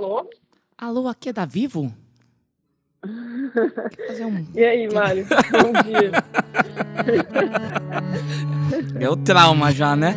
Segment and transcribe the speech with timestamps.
[0.00, 0.30] Alô?
[0.78, 1.92] Alô, aqui é da Vivo?
[3.04, 4.46] Um...
[4.54, 5.26] E aí, Mário?
[5.52, 6.10] Bom dia.
[8.98, 10.16] É o trauma já, né?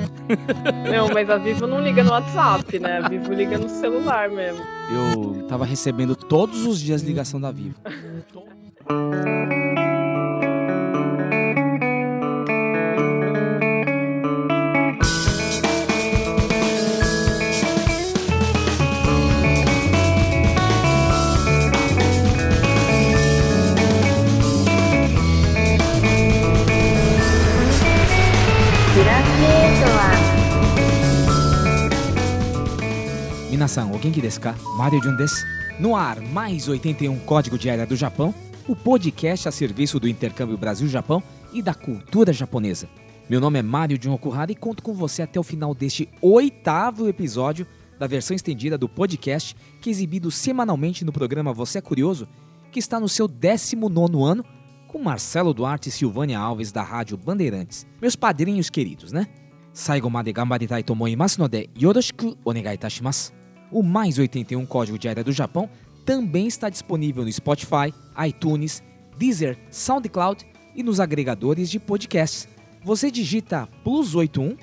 [0.89, 2.99] Não, mas a Vivo não liga no WhatsApp, né?
[2.99, 4.63] A Vivo liga no celular mesmo.
[4.89, 7.75] Eu tava recebendo todos os dias ligação da Vivo.
[33.63, 34.21] Minasan, o genki?
[34.75, 34.99] Mario.
[35.79, 38.35] No ar, mais 81 Código de Área do Japão,
[38.67, 42.89] o podcast a serviço do intercâmbio Brasil-Japão e da cultura japonesa.
[43.29, 47.07] Meu nome é Mário Jun Okuhara e conto com você até o final deste oitavo
[47.07, 47.65] episódio
[47.97, 52.27] da versão estendida do podcast que é exibido semanalmente no programa Você é Curioso,
[52.69, 54.43] que está no seu 19 ano,
[54.89, 57.87] com Marcelo Duarte e Silvânia Alves da Rádio Bandeirantes.
[58.01, 59.25] Meus padrinhos queridos, né?
[59.71, 63.42] Saigo made gambaritai to omoimasu node yoroshiku onegai itashimasu.
[63.73, 65.67] O Mais 81 Código de Área do Japão
[66.05, 67.91] também está disponível no Spotify,
[68.23, 68.83] iTunes,
[69.17, 72.47] Deezer, SoundCloud e nos agregadores de podcasts.
[72.83, 74.55] Você digita Plus 81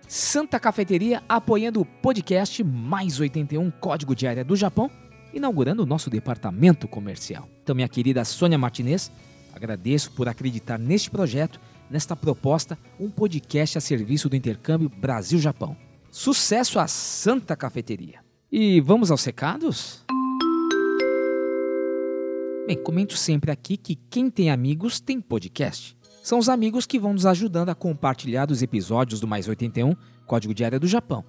[0.09, 4.91] Santa Cafeteria apoiando o podcast Mais 81 Código de Área do Japão,
[5.34, 7.47] inaugurando o nosso departamento comercial.
[7.62, 9.12] Então, minha querida Sônia Martinez,
[9.53, 11.60] agradeço por acreditar neste projeto,
[11.91, 15.76] nesta proposta, um podcast a serviço do intercâmbio Brasil-Japão.
[16.10, 18.20] Sucesso à Santa Cafeteria!
[18.50, 20.03] E vamos aos recados?
[22.64, 25.96] Bem, comento sempre aqui que quem tem amigos tem podcast.
[26.22, 29.96] São os amigos que vão nos ajudando a compartilhar os episódios do Mais 81,
[30.26, 31.24] Código de Área do Japão.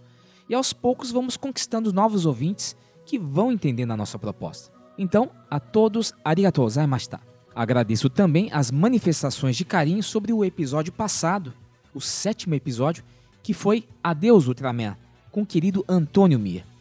[0.47, 4.71] E aos poucos vamos conquistando novos ouvintes que vão entendendo a nossa proposta.
[4.95, 7.19] Então, a todos, arigatou gozaimashita.
[7.55, 11.51] Agradeço também as manifestações de carinho sobre o episódio passado,
[11.95, 13.03] o sétimo episódio,
[13.41, 14.95] que foi Adeus Ultraman,
[15.31, 16.72] com o querido Antônio Mia.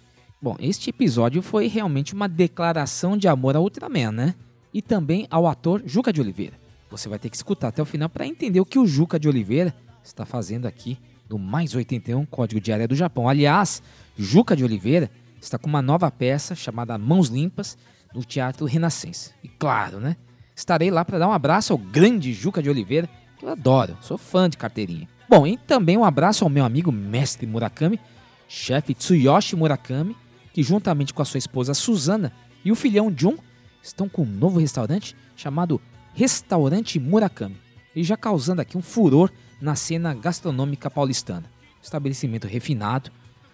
[0.43, 4.35] Bom, este episódio foi realmente uma declaração de amor ao Ultraman, né?
[4.75, 6.55] E também ao ator Juca de Oliveira.
[6.91, 9.29] Você vai ter que escutar até o final para entender o que o Juca de
[9.29, 9.73] Oliveira
[10.03, 10.99] está fazendo aqui
[11.31, 13.29] no Mais 81 Código de Área do Japão.
[13.29, 13.81] Aliás,
[14.19, 15.09] Juca de Oliveira
[15.41, 17.79] está com uma nova peça chamada Mãos Limpas
[18.13, 19.31] no Teatro Renascença.
[19.45, 20.17] E claro, né?
[20.57, 24.19] Estarei lá para dar um abraço ao grande Juca de Oliveira, que eu adoro, sou
[24.19, 25.09] fã de carteirinha.
[25.29, 28.01] Bom, e também um abraço ao meu amigo mestre Murakami,
[28.49, 30.17] chefe Tsuyoshi Murakami,
[30.53, 32.33] que juntamente com a sua esposa Suzana
[32.65, 33.37] e o filhão Jun
[33.83, 35.81] estão com um novo restaurante chamado
[36.15, 37.57] Restaurante Murakami,
[37.97, 39.31] e já causando aqui um furor
[39.61, 41.51] na cena gastronômica paulistana.
[41.83, 43.11] Estabelecimento refinado,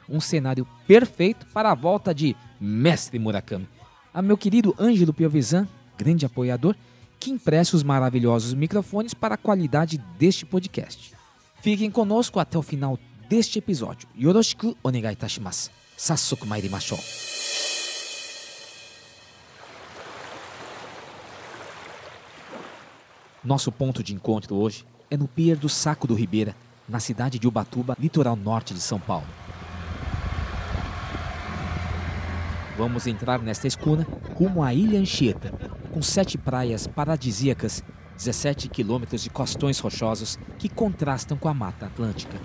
[0.09, 3.69] um cenário perfeito para a volta de Mestre Murakami.
[4.13, 6.75] A meu querido Ângelo Piovesan, grande apoiador,
[7.19, 11.13] que empresta os maravilhosos microfones para a qualidade deste podcast.
[11.61, 14.09] Fiquem conosco até o final deste episódio.
[14.19, 15.71] Yoroshiku onegai itashimasu.
[15.98, 17.00] 早速参りましょう。
[23.44, 26.56] Nosso ponto de encontro hoje é no Pier do Saco do Ribeira,
[26.88, 29.28] na cidade de Ubatuba, litoral norte de São Paulo.
[32.78, 35.54] Vamos entrar nesta escuna rumo à Ilha Anchieta,
[35.92, 37.84] com sete praias paradisíacas,
[38.18, 42.40] 17 quilômetros de costões rochosos que contrastam com a Mata Atlântica.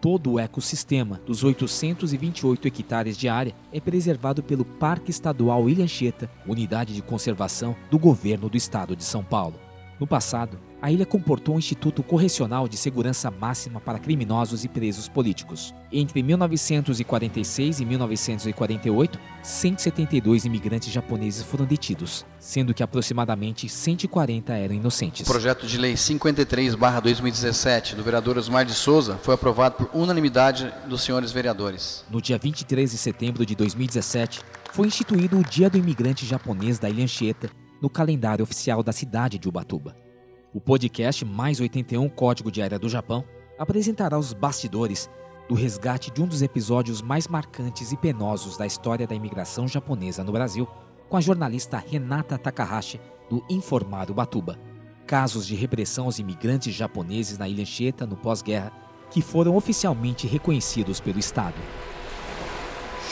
[0.00, 6.30] Todo o ecossistema dos 828 hectares de área é preservado pelo Parque Estadual Ilha Anchieta,
[6.46, 9.58] unidade de conservação do governo do estado de São Paulo.
[9.98, 15.08] No passado, a ilha comportou um instituto correcional de segurança máxima para criminosos e presos
[15.08, 15.74] políticos.
[15.90, 25.26] Entre 1946 e 1948, 172 imigrantes japoneses foram detidos, sendo que aproximadamente 140 eram inocentes.
[25.26, 31.02] O projeto de lei 53/2017 do vereador Osmar de Souza foi aprovado por unanimidade dos
[31.02, 32.04] senhores vereadores.
[32.10, 34.40] No dia 23 de setembro de 2017,
[34.72, 37.50] foi instituído o Dia do Imigrante Japonês da Ilha Anchieta
[37.82, 40.07] no calendário oficial da cidade de Ubatuba.
[40.52, 43.22] O podcast Mais 81 Código de Área do Japão
[43.58, 45.10] apresentará os bastidores
[45.46, 50.24] do resgate de um dos episódios mais marcantes e penosos da história da imigração japonesa
[50.24, 50.66] no Brasil,
[51.06, 52.98] com a jornalista Renata Takahashi,
[53.28, 54.58] do Informar Ubatuba.
[55.06, 58.72] Casos de repressão aos imigrantes japoneses na Ilha Anchieta no pós-guerra
[59.10, 61.56] que foram oficialmente reconhecidos pelo Estado.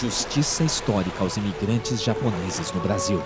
[0.01, 3.23] Justiça histórica aos imigrantes japoneses no Brasil.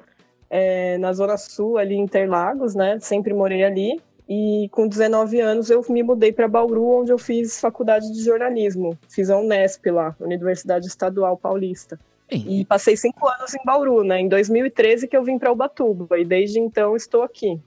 [0.49, 2.99] é, na Zona Sul, ali em Interlagos, né?
[2.99, 3.97] Sempre morei ali.
[4.27, 8.97] E com 19 anos eu me mudei para Bauru, onde eu fiz faculdade de jornalismo.
[9.07, 11.99] Fiz a Unesp lá, Universidade Estadual Paulista.
[12.31, 14.19] E passei cinco anos em Bauru, né?
[14.19, 17.59] Em 2013 que eu vim para Ubatuba e desde então estou aqui.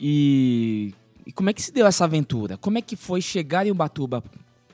[0.00, 0.92] E...
[1.24, 2.56] e como é que se deu essa aventura?
[2.56, 4.22] Como é que foi chegar em Ubatuba?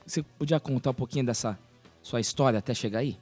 [0.07, 1.59] Você podia contar um pouquinho dessa
[2.01, 3.19] sua história até chegar aí?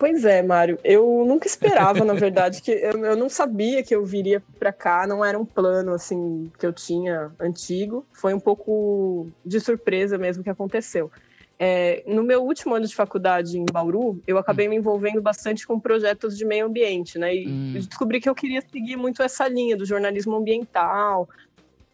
[0.00, 0.78] Pois é, Mário.
[0.82, 5.06] Eu nunca esperava, na verdade, que eu, eu não sabia que eu viria para cá.
[5.06, 8.06] Não era um plano assim que eu tinha antigo.
[8.10, 11.10] Foi um pouco de surpresa mesmo que aconteceu.
[11.58, 15.78] É, no meu último ano de faculdade em Bauru, eu acabei me envolvendo bastante com
[15.78, 17.34] projetos de meio ambiente, né?
[17.34, 17.72] E hum.
[17.74, 21.28] descobri que eu queria seguir muito essa linha do jornalismo ambiental.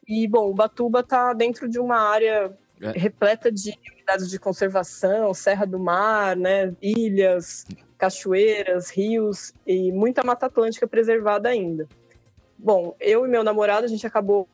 [0.06, 2.92] E, bom, o Batuba está dentro de uma área é.
[2.92, 6.72] repleta de unidades de conservação, Serra do Mar, né?
[6.80, 7.66] Ilhas,
[7.98, 11.88] cachoeiras, rios e muita Mata Atlântica preservada ainda.
[12.58, 14.48] Bom, eu e meu namorado, a gente acabou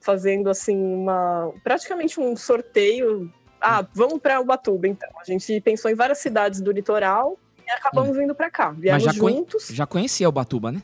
[0.00, 3.32] fazendo assim uma praticamente um sorteio.
[3.60, 5.08] Ah, vamos para Ubatuba então.
[5.20, 8.20] A gente pensou em várias cidades do litoral e acabamos hum.
[8.20, 8.70] vindo para cá.
[8.70, 9.68] Viemos já juntos.
[9.68, 10.82] já conhecia Ubatuba, né?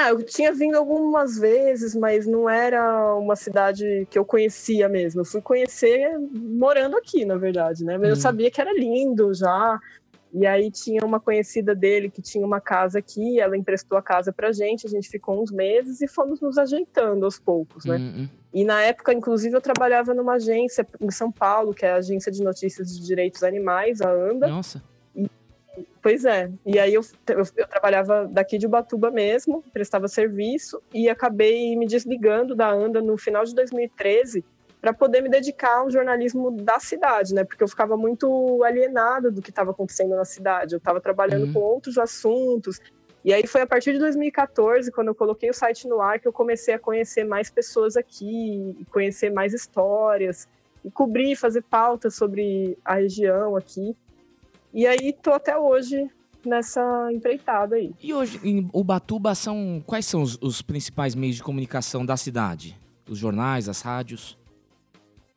[0.00, 5.22] Ah, eu tinha vindo algumas vezes, mas não era uma cidade que eu conhecia mesmo.
[5.22, 7.98] Eu fui conhecer morando aqui, na verdade, né?
[7.98, 8.12] Mas hum.
[8.12, 9.80] eu sabia que era lindo já.
[10.32, 14.32] E aí tinha uma conhecida dele que tinha uma casa aqui, ela emprestou a casa
[14.32, 17.96] pra gente, a gente ficou uns meses e fomos nos ajeitando aos poucos, né?
[17.96, 18.28] Uhum.
[18.52, 22.30] E na época, inclusive, eu trabalhava numa agência em São Paulo, que é a Agência
[22.30, 24.48] de Notícias de Direitos Animais, a ANDA.
[24.48, 24.82] Nossa.
[25.14, 25.28] E,
[26.02, 26.50] pois é.
[26.64, 31.86] E aí eu, eu, eu, trabalhava daqui de Ubatuba mesmo, prestava serviço, e acabei me
[31.86, 34.44] desligando da ANDA no final de 2013
[34.80, 37.44] para poder me dedicar ao jornalismo da cidade, né?
[37.44, 40.74] Porque eu ficava muito alienada do que estava acontecendo na cidade.
[40.74, 41.52] Eu estava trabalhando uhum.
[41.52, 42.80] com outros assuntos.
[43.24, 46.28] E aí foi a partir de 2014, quando eu coloquei o site no ar, que
[46.28, 50.46] eu comecei a conhecer mais pessoas aqui, conhecer mais histórias,
[50.84, 53.96] e cobrir, fazer pautas sobre a região aqui.
[54.72, 56.08] E aí tô até hoje
[56.44, 57.92] nessa empreitada aí.
[58.02, 62.78] E hoje em Ubatuba são quais são os, os principais meios de comunicação da cidade?
[63.08, 64.38] Os jornais, as rádios?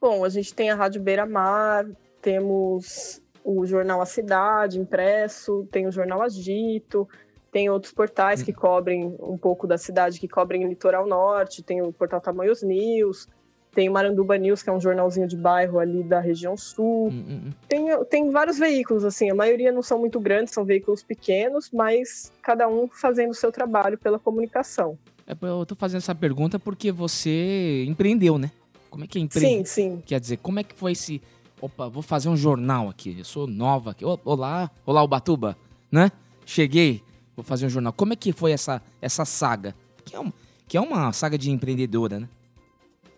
[0.02, 1.86] Bom, a gente tem a Rádio Beira Mar,
[2.24, 7.08] temos o jornal A Cidade impresso, tem o jornal Agito,
[7.52, 11.82] Tem outros portais que cobrem um pouco da cidade, que cobrem o litoral norte, tem
[11.82, 13.28] o portal Tamanhos News,
[13.76, 17.10] tem o Maranduba News, que é um jornalzinho de bairro ali da região sul.
[17.10, 17.52] Hum, hum, hum.
[17.68, 22.32] Tem, tem vários veículos, assim, a maioria não são muito grandes, são veículos pequenos, mas
[22.42, 24.98] cada um fazendo o seu trabalho pela comunicação.
[25.28, 28.52] É, eu tô fazendo essa pergunta porque você empreendeu, né?
[28.92, 29.66] Como é que é empreender?
[29.66, 30.04] Sim, sim.
[30.06, 31.22] Quer dizer, como é que foi esse.
[31.62, 33.16] Opa, vou fazer um jornal aqui.
[33.18, 34.04] Eu sou nova aqui.
[34.04, 35.58] Olá, olá, Ubatuba,
[35.90, 36.12] né?
[36.46, 37.02] Cheguei,
[37.36, 37.94] vou fazer um jornal.
[37.94, 39.74] Como é que foi essa, essa saga?
[40.04, 40.32] Que é, um,
[40.68, 42.30] que é uma saga de empreendedora, né?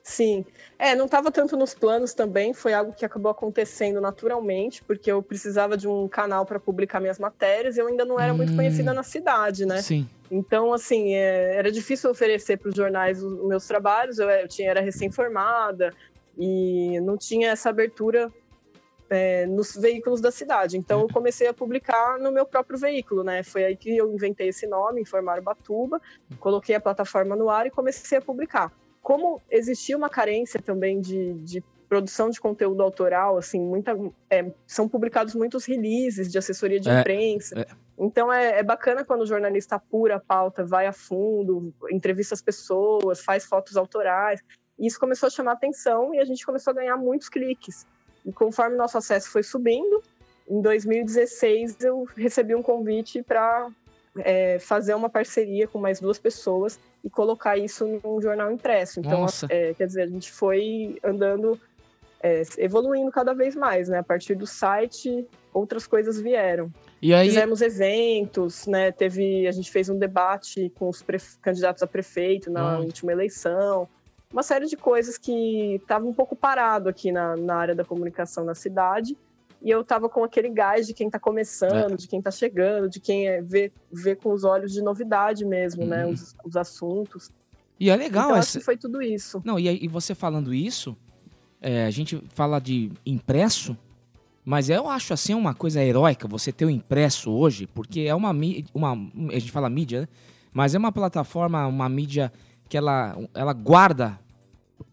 [0.04, 0.46] Sim.
[0.78, 5.24] É, não estava tanto nos planos também, foi algo que acabou acontecendo naturalmente, porque eu
[5.24, 8.54] precisava de um canal para publicar minhas matérias e eu ainda não era hum, muito
[8.54, 9.82] conhecida na cidade, né?
[9.82, 10.06] Sim.
[10.30, 14.70] Então, assim, é, era difícil oferecer para os jornais os meus trabalhos, eu, eu tinha,
[14.70, 15.94] era recém-formada
[16.38, 18.30] e não tinha essa abertura
[19.10, 20.76] é, nos veículos da cidade.
[20.76, 23.42] Então, eu comecei a publicar no meu próprio veículo, né?
[23.42, 26.02] Foi aí que eu inventei esse nome, Informar Batuba,
[26.42, 28.70] coloquei a plataforma no ar e comecei a publicar
[29.04, 33.92] como existia uma carência também de, de produção de conteúdo autoral, assim, muita,
[34.30, 37.60] é, são publicados muitos releases de assessoria de é, imprensa.
[37.60, 37.68] É.
[38.00, 42.42] Então é, é, bacana quando o jornalista apura a pauta, vai a fundo, entrevista as
[42.42, 44.42] pessoas, faz fotos autorais.
[44.80, 47.86] E isso começou a chamar atenção e a gente começou a ganhar muitos cliques.
[48.26, 50.02] E conforme nosso acesso foi subindo,
[50.50, 53.70] em 2016 eu recebi um convite para
[54.20, 59.00] é, fazer uma parceria com mais duas pessoas e colocar isso num jornal impresso.
[59.00, 61.60] Então, é, quer dizer, a gente foi andando,
[62.22, 64.00] é, evoluindo cada vez mais, né?
[64.00, 66.72] A partir do site, outras coisas vieram.
[67.02, 67.28] E aí...
[67.28, 68.92] Fizemos eventos, né?
[68.92, 71.04] Teve, a gente fez um debate com os
[71.42, 73.88] candidatos a prefeito na última eleição.
[74.32, 78.46] Uma série de coisas que estavam um pouco parado aqui na, na área da comunicação
[78.46, 79.18] na cidade
[79.64, 81.96] e eu tava com aquele gás de quem tá começando, é.
[81.96, 85.86] de quem tá chegando, de quem é, vê, vê com os olhos de novidade mesmo,
[85.86, 86.10] né, uhum.
[86.10, 86.14] né?
[86.14, 87.32] Os, os, assuntos.
[87.80, 88.60] E é legal então, essa...
[88.60, 89.42] foi tudo isso.
[89.46, 90.98] Não, e, e você falando isso,
[91.62, 93.78] é, a gente fala de impresso,
[94.44, 98.32] mas eu acho assim uma coisa heróica você ter o impresso hoje, porque é uma
[98.74, 98.92] uma
[99.30, 100.08] a gente fala mídia, né?
[100.52, 102.32] Mas é uma plataforma, uma mídia
[102.68, 104.20] que ela, ela guarda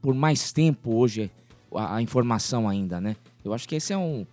[0.00, 1.28] por mais tempo hoje
[1.74, 3.16] a, a informação ainda, né?
[3.44, 4.24] Eu acho que esse é um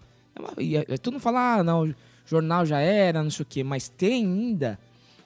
[0.58, 1.94] e, todo mundo fala, ah, não,
[2.26, 4.80] jornal já era, não sei o quê, mas tem ainda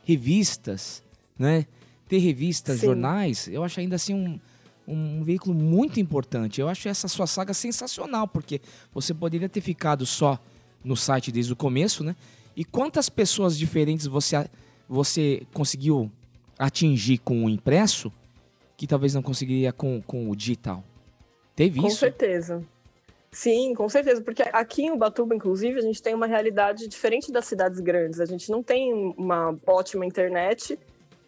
[0.04, 1.04] revistas,
[1.38, 1.66] né?
[2.08, 2.88] Ter revistas, Sim.
[2.88, 4.40] jornais, eu acho ainda assim um,
[4.88, 6.60] um veículo muito importante.
[6.60, 8.62] Eu acho essa sua saga sensacional, porque
[8.94, 10.40] você poderia ter ficado só
[10.84, 12.16] no site desde o começo, né?
[12.56, 14.50] E quantas pessoas diferentes você,
[14.88, 16.12] você conseguiu
[16.60, 18.12] atingir com o impresso
[18.76, 20.84] que talvez não conseguiria com, com o digital?
[21.56, 21.96] Teve com isso?
[21.96, 22.64] Com certeza.
[23.34, 27.46] Sim, com certeza, porque aqui em Ubatuba, inclusive, a gente tem uma realidade diferente das
[27.46, 28.20] cidades grandes.
[28.20, 30.78] A gente não tem uma ótima internet,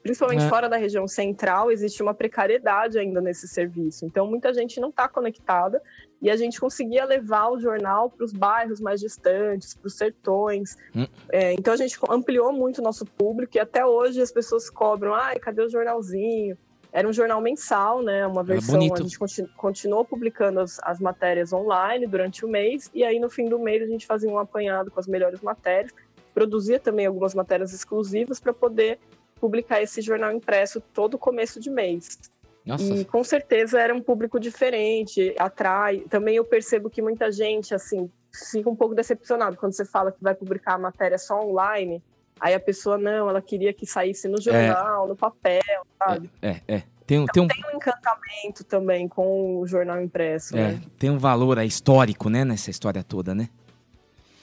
[0.02, 0.50] principalmente é.
[0.50, 4.06] fora da região central, existe uma precariedade ainda nesse serviço.
[4.06, 5.82] Então, muita gente não está conectada
[6.22, 10.76] e a gente conseguia levar o jornal para os bairros mais distantes, para os sertões.
[10.94, 11.08] Hum.
[11.32, 15.14] É, então, a gente ampliou muito o nosso público e até hoje as pessoas cobram:
[15.14, 16.58] ai, cadê o jornalzinho?
[16.94, 18.26] Era um jornal mensal, né?
[18.28, 18.78] Uma versão.
[18.78, 23.32] A gente continu, continuou publicando as, as, matérias online durante o mês, e aí no
[23.32, 25.92] fim do mês a gente fazia um apanhado com as melhores matérias,
[26.36, 29.00] produzia também algumas matérias exclusivas para poder
[29.42, 32.20] publicar esse jornal impresso todo começo de mês.
[32.64, 32.84] Nossa.
[32.84, 36.02] E com certeza era um público diferente, atrai.
[36.10, 38.08] Também eu percebo que muita gente, assim,
[38.52, 42.04] fica um pouco decepcionado quando você fala que vai publicar a matéria só online
[42.40, 45.62] Aí a pessoa, não, ela queria que saísse no jornal, é, no papel,
[45.98, 46.30] sabe?
[46.42, 46.76] É, é.
[46.76, 46.84] é.
[47.06, 47.48] Tem, então, tem, um...
[47.48, 50.56] tem um encantamento também com o jornal impresso.
[50.56, 50.82] É, né?
[50.98, 53.50] tem um valor histórico, né, nessa história toda, né?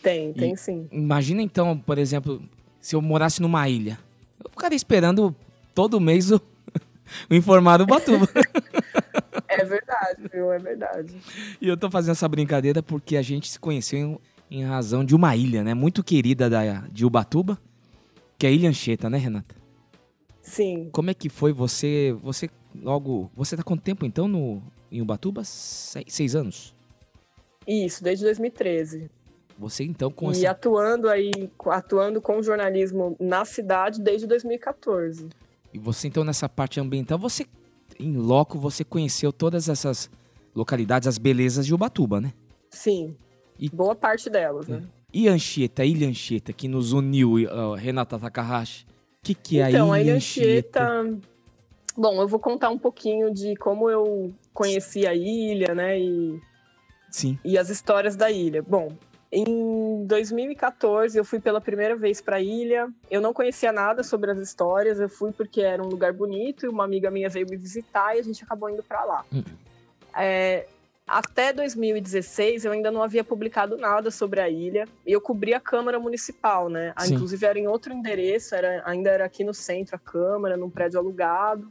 [0.03, 0.89] Tem, tem e, sim.
[0.93, 2.43] Imagina então, por exemplo,
[2.81, 3.99] se eu morasse numa ilha.
[4.43, 5.35] Eu ficaria esperando
[5.75, 6.41] todo mês o,
[7.31, 8.29] o informado Batuba.
[9.49, 10.53] é verdade, viu?
[10.53, 11.15] É verdade.
[11.61, 14.21] E eu tô fazendo essa brincadeira porque a gente se conheceu
[14.51, 15.75] em, em razão de uma ilha, né?
[15.75, 17.59] Muito querida da, de Ubatuba
[18.41, 19.55] que é Ilha Anchieta, né, Renata?
[20.41, 20.89] Sim.
[20.93, 25.45] Como é que foi você, você logo, você tá quanto tempo então no, em Ubatuba?
[25.45, 26.75] Seis, seis anos?
[27.69, 29.11] Isso, desde 2013.
[29.59, 30.53] Você então com E essa...
[30.53, 31.31] atuando aí,
[31.67, 35.29] atuando com jornalismo na cidade desde 2014.
[35.75, 37.45] E você então nessa parte ambiental, você
[37.99, 40.11] em loco você conheceu todas essas
[40.55, 42.33] localidades, as belezas de Ubatuba, né?
[42.71, 43.15] Sim.
[43.59, 43.69] E...
[43.69, 44.83] Boa parte delas, né?
[45.13, 48.85] E Anchieta, Ilha Anchieta, que nos uniu, uh, Renata Takahashi.
[48.85, 48.87] O
[49.23, 51.05] que, que é então, a Ilha Anchieta?
[51.97, 55.99] Bom, eu vou contar um pouquinho de como eu conheci a ilha, né?
[55.99, 56.41] E,
[57.11, 57.39] Sim.
[57.45, 58.63] E as histórias da ilha.
[58.63, 58.93] Bom,
[59.33, 62.89] Em 2014, eu fui pela primeira vez para a ilha.
[63.09, 64.99] Eu não conhecia nada sobre as histórias.
[64.99, 68.21] Eu fui porque era um lugar bonito e uma amiga minha veio me visitar e
[68.21, 69.25] a gente acabou indo para lá.
[69.33, 69.45] Uhum.
[70.17, 70.67] É,
[71.11, 74.87] até 2016, eu ainda não havia publicado nada sobre a ilha.
[75.05, 76.95] E eu cobri a Câmara Municipal, né?
[77.01, 77.15] Sim.
[77.15, 81.01] Inclusive era em outro endereço, era, ainda era aqui no centro a Câmara, num prédio
[81.01, 81.69] alugado.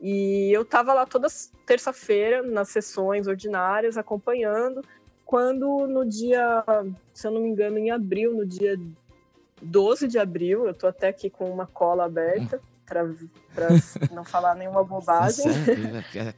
[0.00, 1.28] E eu estava lá toda
[1.66, 4.82] terça-feira nas sessões ordinárias acompanhando
[5.26, 6.64] quando no dia,
[7.14, 8.76] se eu não me engano, em abril, no dia
[9.62, 13.04] 12 de abril, eu tô até aqui com uma cola aberta para
[14.10, 15.44] não falar nenhuma bobagem.
[16.14, 16.34] É, é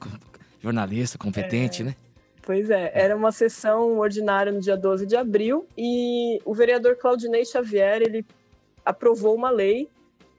[0.61, 1.96] jornalista, competente, é, né?
[2.42, 7.44] Pois é, era uma sessão ordinária no dia 12 de abril e o vereador Claudinei
[7.44, 8.26] Xavier, ele
[8.84, 9.88] aprovou uma lei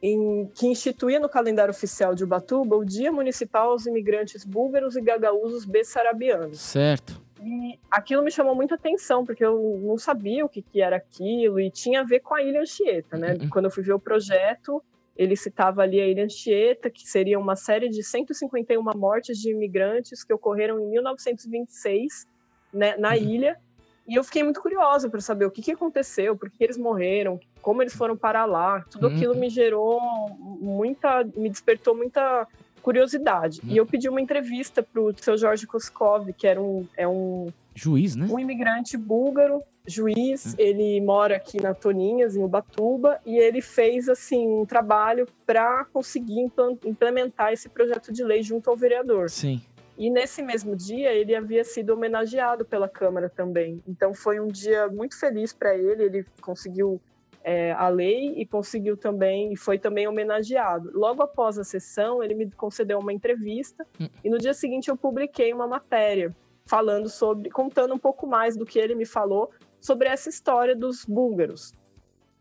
[0.01, 5.01] em, que instituía no calendário oficial de Ubatuba o Dia Municipal aos Imigrantes Búlgaros e
[5.01, 6.60] Gagaúzos Bessarabianos.
[6.60, 7.22] Certo.
[7.41, 11.60] E aquilo me chamou muita atenção, porque eu não sabia o que, que era aquilo,
[11.60, 13.38] e tinha a ver com a Ilha Anchieta, né?
[13.39, 13.50] Uhum.
[13.50, 14.83] Quando eu fui ver o projeto,
[15.15, 20.24] ele citava ali a Ilha Anchieta, que seria uma série de 151 mortes de imigrantes
[20.24, 22.27] que ocorreram em 1926
[22.74, 23.15] né, na uhum.
[23.15, 23.60] ilha.
[24.08, 27.39] E eu fiquei muito curiosa para saber o que, que aconteceu, por que eles morreram,
[27.62, 28.82] como eles foram para lá.
[28.89, 29.15] Tudo uhum.
[29.15, 30.01] aquilo me gerou
[30.39, 32.48] muita, me despertou muita
[32.84, 33.62] curiosidade.
[33.63, 33.70] Hum.
[33.70, 37.52] E eu pedi uma entrevista para o seu Jorge Koskov, que era um, é um
[37.74, 38.28] juiz, né?
[38.30, 40.54] Um imigrante búlgaro, juiz.
[40.54, 40.56] Hum.
[40.58, 46.52] Ele mora aqui na Toninhas, em Ubatuba, e ele fez assim um trabalho para conseguir
[46.86, 49.30] implementar esse projeto de lei junto ao vereador.
[49.30, 49.62] Sim.
[49.98, 53.82] E nesse mesmo dia ele havia sido homenageado pela Câmara também.
[53.88, 56.04] Então foi um dia muito feliz para ele.
[56.04, 57.00] Ele conseguiu
[57.43, 60.91] é, a lei e conseguiu também, e foi também homenageado.
[60.93, 64.07] Logo após a sessão, ele me concedeu uma entrevista hum.
[64.23, 66.33] e no dia seguinte eu publiquei uma matéria
[66.65, 71.03] falando sobre, contando um pouco mais do que ele me falou sobre essa história dos
[71.03, 71.73] búlgaros.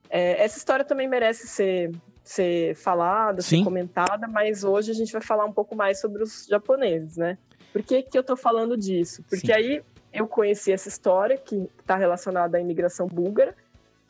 [0.08, 1.90] É, essa história também merece ser,
[2.22, 3.58] ser falada, Sim.
[3.58, 7.36] ser comentada, mas hoje a gente vai falar um pouco mais sobre os japoneses, né?
[7.72, 9.24] Por que, que eu estou falando disso?
[9.28, 9.52] Porque Sim.
[9.52, 13.56] aí eu conheci essa história que está relacionada à imigração búlgara,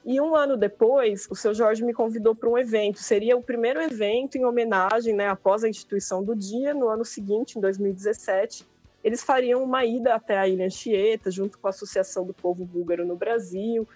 [0.04, 2.98] e um ano depois, o seu Jorge me convidou para um evento.
[2.98, 7.56] Seria o primeiro evento em homenagem, né, após a instituição do dia, no ano seguinte,
[7.56, 8.66] em 2017.
[9.04, 13.06] Eles fariam uma ida até a Ilha Anchieta, junto com a Associação do Povo Búlgaro
[13.06, 13.86] no Brasil,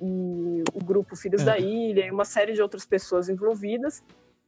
[0.00, 1.44] e o grupo Filhos é.
[1.44, 4.02] da Ilha, e uma série de outras pessoas envolvidas,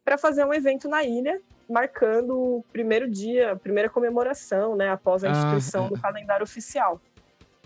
[0.05, 5.23] para fazer um evento na ilha, marcando o primeiro dia, a primeira comemoração, né, após
[5.23, 7.01] a ah, instituição ah, do calendário oficial.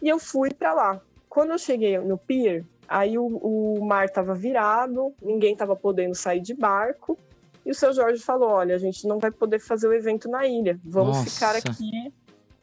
[0.02, 1.00] E eu fui para lá.
[1.28, 6.40] Quando eu cheguei no pier, Aí o, o mar estava virado, ninguém estava podendo sair
[6.40, 7.18] de barco.
[7.64, 10.46] E o seu Jorge falou: Olha, a gente não vai poder fazer o evento na
[10.46, 11.30] ilha, vamos Nossa.
[11.30, 12.12] ficar aqui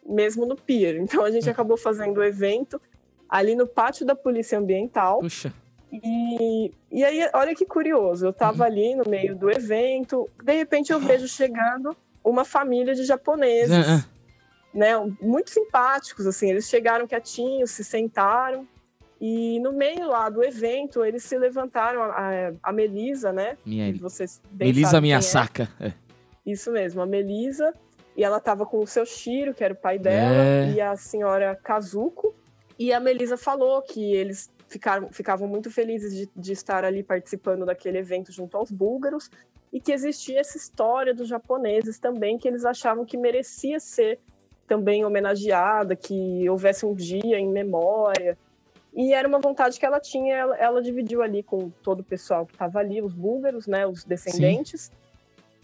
[0.06, 0.96] mesmo no pier.
[0.98, 1.52] Então a gente hum.
[1.52, 2.80] acabou fazendo o evento
[3.28, 5.20] ali no pátio da Polícia Ambiental.
[5.20, 5.54] Puxa.
[5.92, 8.70] E, e aí, olha que curioso, eu estava uhum.
[8.70, 14.04] ali no meio do evento, de repente eu vejo chegando uma família de japoneses, uhum.
[14.74, 18.66] né, muito simpáticos, assim, eles chegaram quietinhos, se sentaram,
[19.22, 23.56] e no meio lá do evento, eles se levantaram, a, a Melisa, né?
[23.64, 23.94] Minha...
[23.98, 25.22] Vocês Melisa minha é.
[25.22, 25.70] saca.
[25.80, 25.94] É.
[26.44, 27.72] Isso mesmo, a Melisa.
[28.18, 30.72] E ela estava com o seu Shiro, que era o pai dela, é.
[30.72, 32.34] e a senhora Kazuko.
[32.80, 37.64] E a Melisa falou que eles ficaram, ficavam muito felizes de, de estar ali participando
[37.64, 39.30] daquele evento junto aos búlgaros
[39.72, 44.20] e que existia essa história dos japoneses também, que eles achavam que merecia ser
[44.68, 48.36] também homenageada, que houvesse um dia em memória.
[48.94, 52.46] E era uma vontade que ela tinha, ela, ela dividiu ali com todo o pessoal
[52.46, 54.84] que estava ali, os búlgaros, né, os descendentes.
[54.84, 54.92] Sim.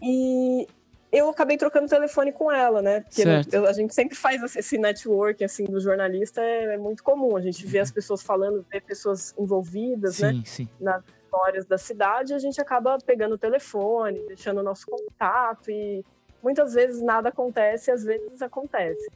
[0.00, 0.68] E
[1.10, 3.00] eu acabei trocando telefone com ela, né?
[3.00, 7.36] Porque eu, a gente sempre faz esse network assim do jornalista, é, é, muito comum.
[7.36, 10.42] A gente vê as pessoas falando, vê pessoas envolvidas, sim, né?
[10.44, 10.68] Sim.
[10.80, 16.04] Nas histórias da cidade, a gente acaba pegando o telefone, deixando o nosso contato e
[16.42, 19.10] muitas vezes nada acontece, às vezes acontece.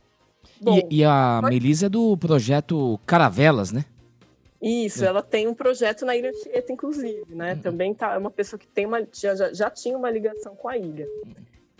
[0.61, 1.55] Bom, e, e, a pode...
[1.55, 3.85] Melisa é do projeto Caravelas, né?
[4.63, 5.09] Isso, é.
[5.09, 7.55] ela tem um projeto na Ilha Tieta, inclusive, né?
[7.55, 7.61] Uhum.
[7.61, 10.79] Também tá, é uma pessoa que tem uma, já, já tinha uma ligação com a
[10.79, 11.07] ilha.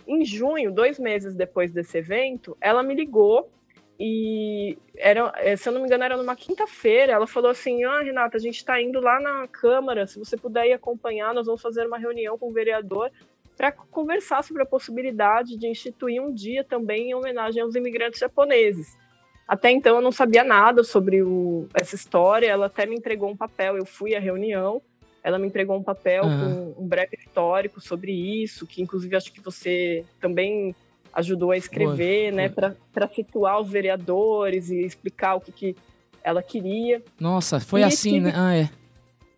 [0.05, 3.49] Em junho, dois meses depois desse evento, ela me ligou
[3.97, 7.13] e era, é, se eu não me engano, era numa quinta-feira.
[7.13, 10.05] Ela falou assim: Ah, Renata, a gente está indo lá na Câmara.
[10.05, 13.09] Se você puder ir acompanhar, nós vamos fazer uma reunião com o vereador
[13.55, 18.97] para conversar sobre a possibilidade de instituir um dia também em homenagem aos imigrantes japoneses.
[19.47, 22.47] Até então eu não sabia nada sobre o, essa história.
[22.47, 23.77] Ela até me entregou um papel.
[23.77, 24.81] Eu fui à reunião.
[25.23, 26.73] Ela me entregou um papel uhum.
[26.73, 30.75] com um breve histórico sobre isso, que inclusive acho que você também
[31.13, 35.75] ajudou a escrever, né, para situar os vereadores e explicar o que, que
[36.23, 37.01] ela queria.
[37.19, 38.19] Nossa, foi assim, estive...
[38.19, 38.33] né?
[38.35, 38.69] Ah, é.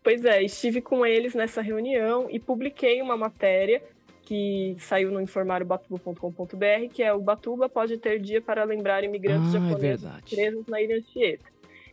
[0.02, 3.82] Pois é, estive com eles nessa reunião e publiquei uma matéria
[4.26, 9.58] que saiu no informariobatuba.com.br, que é o Batuba pode ter dia para lembrar imigrantes ah,
[9.58, 11.46] é japoneses é presos na Ilha Anchieta.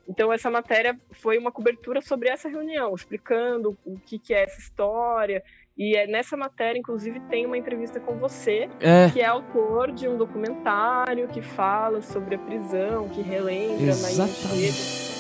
[0.09, 4.59] Então, essa matéria foi uma cobertura sobre essa reunião, explicando o que, que é essa
[4.59, 5.45] história.
[5.79, 9.11] E é nessa matéria, inclusive, tem uma entrevista com você, é.
[9.11, 14.49] que é autor de um documentário que fala sobre a prisão, que relembra Exatamente.
[14.49, 14.73] na Ilha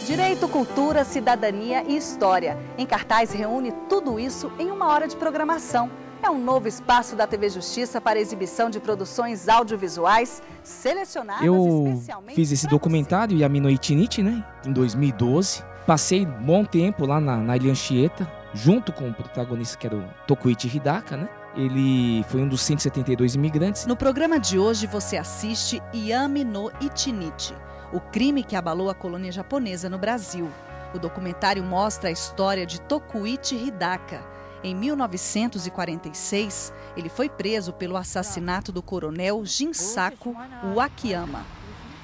[0.06, 2.58] Direito, cultura, cidadania e história.
[2.76, 7.26] Em cartaz reúne tudo isso em uma hora de programação é um novo espaço da
[7.26, 12.00] TV Justiça para exibição de produções audiovisuais selecionadas Eu
[12.34, 15.64] fiz esse documentário, Yamino Itinite, né, em 2012.
[15.86, 20.04] Passei bom tempo lá na, na Ilha Anchieta, junto com o protagonista que era o
[20.26, 21.28] Tokuichi Hidaka, né?
[21.56, 23.84] Ele foi um dos 172 imigrantes.
[23.84, 27.54] No programa de hoje você assiste Yami no Itinite,
[27.92, 30.48] o crime que abalou a colônia japonesa no Brasil.
[30.94, 34.31] O documentário mostra a história de Tokuichi Hidaka,
[34.64, 40.36] em 1946, ele foi preso pelo assassinato do coronel Jinsaku
[40.74, 41.44] Wakiyama.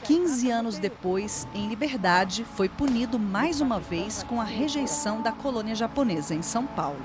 [0.05, 5.75] 15 anos depois, em liberdade, foi punido mais uma vez com a rejeição da colônia
[5.75, 6.99] japonesa em São Paulo.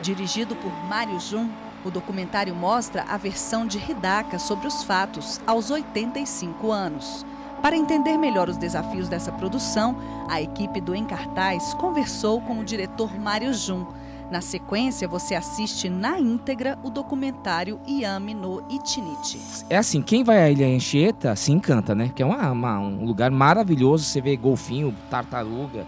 [0.00, 1.48] Dirigido por Mário Jun,
[1.84, 7.26] o documentário mostra a versão de Hidaka sobre os fatos aos 85 anos.
[7.62, 9.96] Para entender melhor os desafios dessa produção,
[10.28, 13.86] a equipe do Encartaz conversou com o diretor Mário Jun.
[14.32, 19.38] Na sequência, você assiste na íntegra o documentário Yami no Itinite.
[19.70, 22.10] É assim, quem vai à Ilha Anchieta se encanta, né?
[22.12, 25.86] Que é uma, uma, um lugar maravilhoso, você vê golfinho, tartaruga,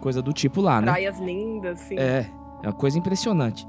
[0.00, 0.92] coisa do tipo lá, né?
[0.92, 1.98] Praias lindas, sim.
[1.98, 2.26] É,
[2.62, 3.68] é uma coisa impressionante.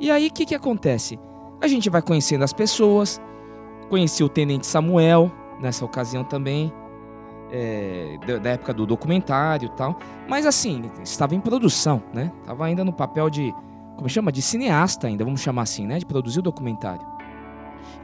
[0.00, 1.16] E aí, o que, que acontece?
[1.60, 3.20] A gente vai conhecendo as pessoas,
[3.88, 6.72] conheci o Tenente Samuel, nessa ocasião também,
[7.50, 9.96] é, da época do documentário e tal.
[10.28, 12.32] Mas assim, estava em produção, né?
[12.40, 13.54] Estava ainda no papel de,
[13.96, 14.32] como chama?
[14.32, 15.98] De cineasta ainda, vamos chamar assim, né?
[15.98, 17.06] De produzir o documentário.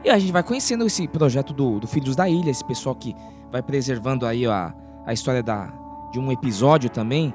[0.03, 3.15] E a gente vai conhecendo esse projeto do, do Filhos da Ilha, esse pessoal que
[3.51, 4.73] vai preservando aí a,
[5.05, 5.71] a história da,
[6.11, 7.33] de um episódio também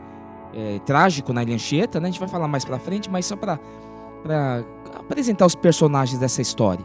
[0.52, 2.08] é, trágico na Ilha Anchieta, né?
[2.08, 3.58] A gente vai falar mais pra frente, mas só para
[4.98, 6.84] apresentar os personagens dessa história.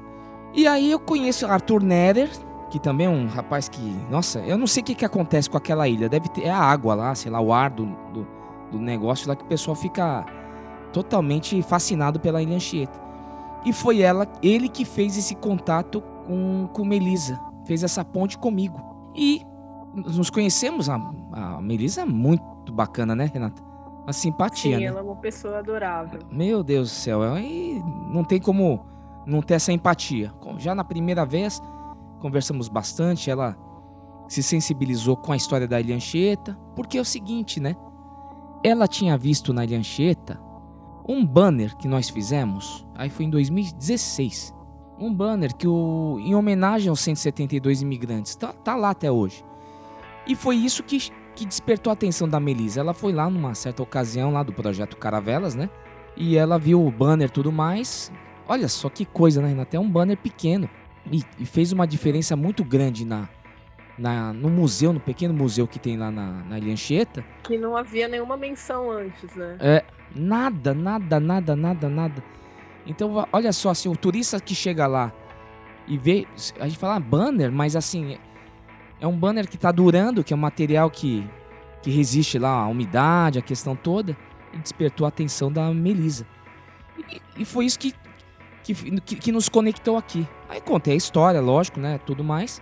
[0.53, 2.29] E aí eu conheço Arthur Nerer,
[2.73, 5.55] que também é um rapaz que, nossa, eu não sei o que, que acontece com
[5.55, 6.09] aquela ilha.
[6.09, 8.27] Deve ter é a água lá, sei lá, o ar do, do,
[8.71, 10.25] do negócio lá que o pessoal fica
[10.91, 12.99] totalmente fascinado pela Ilha Anchieta.
[13.63, 18.81] E foi ela, ele que fez esse contato com, com Melisa, fez essa ponte comigo.
[19.15, 19.45] E
[19.93, 20.95] nos conhecemos, a,
[21.31, 23.61] a Melisa é muito bacana, né, Renata?
[24.01, 24.87] Uma simpatia, Sim, né?
[24.87, 26.21] ela é uma pessoa adorável.
[26.31, 28.83] Meu Deus do céu, aí não tem como
[29.27, 30.33] não ter essa empatia.
[30.57, 31.61] Já na primeira vez,
[32.23, 33.57] conversamos bastante, ela
[34.29, 37.75] se sensibilizou com a história da Ilha Anchieta, porque é o seguinte, né?
[38.63, 40.39] Ela tinha visto na Ilha Anchieta
[41.05, 44.55] um banner que nós fizemos, aí foi em 2016.
[44.97, 49.43] Um banner que o, em homenagem aos 172 imigrantes, tá, tá lá até hoje.
[50.25, 52.79] E foi isso que, que despertou a atenção da Melisa.
[52.79, 55.69] Ela foi lá numa certa ocasião lá do projeto Caravelas, né?
[56.15, 58.09] E ela viu o banner e tudo mais.
[58.47, 60.69] Olha só que coisa, né, Até um banner pequeno
[61.11, 63.27] e, e fez uma diferença muito grande na,
[63.97, 66.59] na, no museu, no pequeno museu que tem lá na, na.
[67.43, 69.57] Que não havia nenhuma menção antes, né?
[69.59, 69.85] É,
[70.15, 72.23] nada, nada, nada, nada, nada.
[72.85, 75.11] Então, olha só, assim, o turista que chega lá
[75.87, 76.27] e vê,
[76.59, 78.17] a gente fala ah, banner, mas assim,
[78.99, 81.27] é um banner que está durando, que é um material que,
[81.81, 84.17] que resiste lá à umidade, a questão toda,
[84.53, 86.25] e despertou a atenção da Melisa.
[86.97, 87.93] E, e foi isso que
[88.63, 90.25] que, que, que nos conectou aqui.
[90.53, 91.97] Aí contei a história, lógico, né?
[91.97, 92.61] Tudo mais.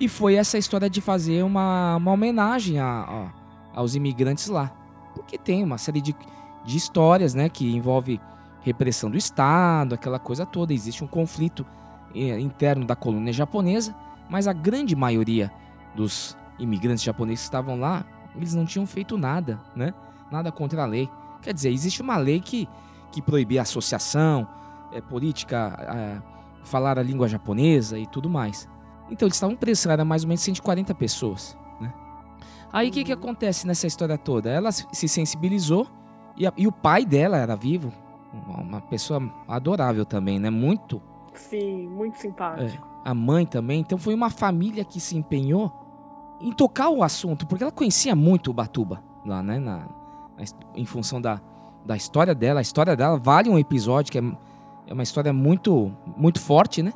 [0.00, 4.72] E foi essa história de fazer uma, uma homenagem a, a, aos imigrantes lá.
[5.14, 6.16] Porque tem uma série de,
[6.64, 7.50] de histórias, né?
[7.50, 8.18] Que envolve
[8.62, 10.72] repressão do Estado, aquela coisa toda.
[10.72, 11.66] Existe um conflito
[12.14, 13.94] eh, interno da colônia japonesa,
[14.30, 15.52] mas a grande maioria
[15.94, 18.02] dos imigrantes japoneses que estavam lá,
[18.34, 19.92] eles não tinham feito nada, né?
[20.30, 21.06] Nada contra a lei.
[21.42, 22.66] Quer dizer, existe uma lei que,
[23.12, 24.48] que proibia associação,
[24.90, 26.37] é, política, é,
[26.68, 28.68] falar a língua japonesa e tudo mais.
[29.10, 31.56] Então eles estavam presos, era mais ou menos 140 pessoas.
[31.80, 31.92] Né?
[32.72, 34.50] Aí o que, que acontece nessa história toda?
[34.50, 35.86] Ela se sensibilizou
[36.36, 37.92] e, a, e, o pai dela era vivo,
[38.46, 40.50] uma pessoa adorável também, né?
[40.50, 41.02] Muito.
[41.34, 42.78] Sim, muito simpático.
[42.78, 43.80] É, a mãe também.
[43.80, 45.72] Então foi uma família que se empenhou
[46.40, 49.58] em tocar o assunto, porque ela conhecia muito o Batuba lá, né?
[49.58, 50.44] Na, na,
[50.76, 51.40] em função da,
[51.84, 52.60] da história dela.
[52.60, 54.22] A história dela vale um episódio que é
[54.88, 56.92] é uma história muito, muito forte, né?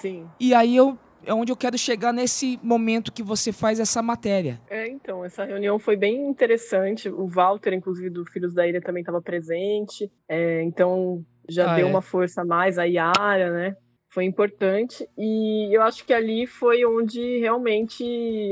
[0.00, 0.26] Sim.
[0.38, 4.58] E aí eu é onde eu quero chegar nesse momento que você faz essa matéria.
[4.70, 7.10] É, então, essa reunião foi bem interessante.
[7.10, 10.10] O Walter, inclusive, do Filhos da Ilha, também estava presente.
[10.26, 11.90] É, então, já ah, deu é.
[11.90, 13.76] uma força a mais, a Yara, né?
[14.08, 15.06] Foi importante.
[15.16, 18.02] E eu acho que ali foi onde realmente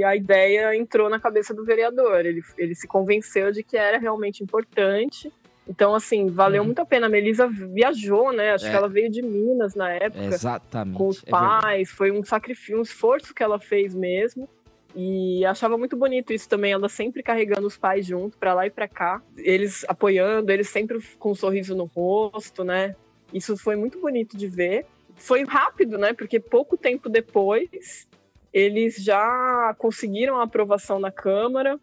[0.05, 2.27] a ideia entrou na cabeça do vereador.
[2.27, 5.33] Ele, ele se convenceu de que era realmente importante
[5.69, 6.69] então, assim, valeu uhum.
[6.69, 7.07] muito a pena.
[7.07, 8.53] A Melissa viajou, né?
[8.53, 8.71] Acho é.
[8.71, 10.25] que ela veio de Minas na época.
[10.25, 10.97] Exatamente.
[10.97, 11.91] Com os é pais.
[11.91, 14.49] foi um sacrifício, um esforço que ela fez mesmo.
[14.97, 18.71] E achava muito bonito isso também, ela sempre carregando os pais junto para lá e
[18.71, 22.97] para cá, eles apoiando, eles sempre com um sorriso no rosto, né?
[23.33, 24.87] Isso foi muito bonito de ver.
[25.15, 26.15] Foi rápido, né?
[26.15, 28.09] Porque pouco tempo depois
[28.51, 31.79] eles já conseguiram a aprovação na Câmara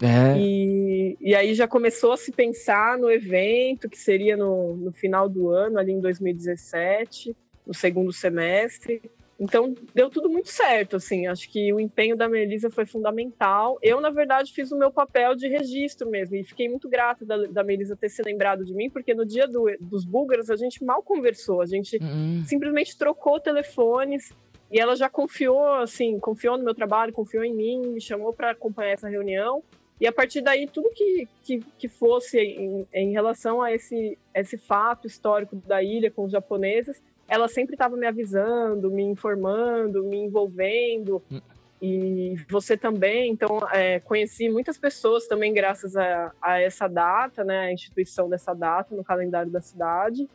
[0.00, 0.38] é.
[0.38, 5.28] E, e aí já começou a se pensar no evento, que seria no, no final
[5.28, 7.34] do ano, ali em 2017,
[7.66, 9.02] no segundo semestre.
[9.40, 11.28] Então, deu tudo muito certo, assim.
[11.28, 13.78] Acho que o empenho da Melissa foi fundamental.
[13.80, 16.34] Eu, na verdade, fiz o meu papel de registro mesmo.
[16.34, 19.46] E fiquei muito grata da, da Melissa ter se lembrado de mim, porque no dia
[19.46, 21.60] do, dos búlgaros a gente mal conversou.
[21.60, 22.42] A gente uhum.
[22.46, 24.32] simplesmente trocou telefones.
[24.70, 28.50] E ela já confiou, assim, confiou no meu trabalho, confiou em mim, me chamou para
[28.50, 29.62] acompanhar essa reunião.
[30.00, 34.56] E a partir daí, tudo que, que, que fosse em, em, relação a esse, esse
[34.56, 40.18] fato histórico da ilha com os japoneses, ela sempre estava me avisando, me informando, me
[40.18, 41.22] envolvendo.
[41.30, 41.40] Hum.
[41.80, 47.66] E você também, então, é, conheci muitas pessoas também graças a, a essa data, né,
[47.66, 50.28] a instituição dessa data no calendário da cidade.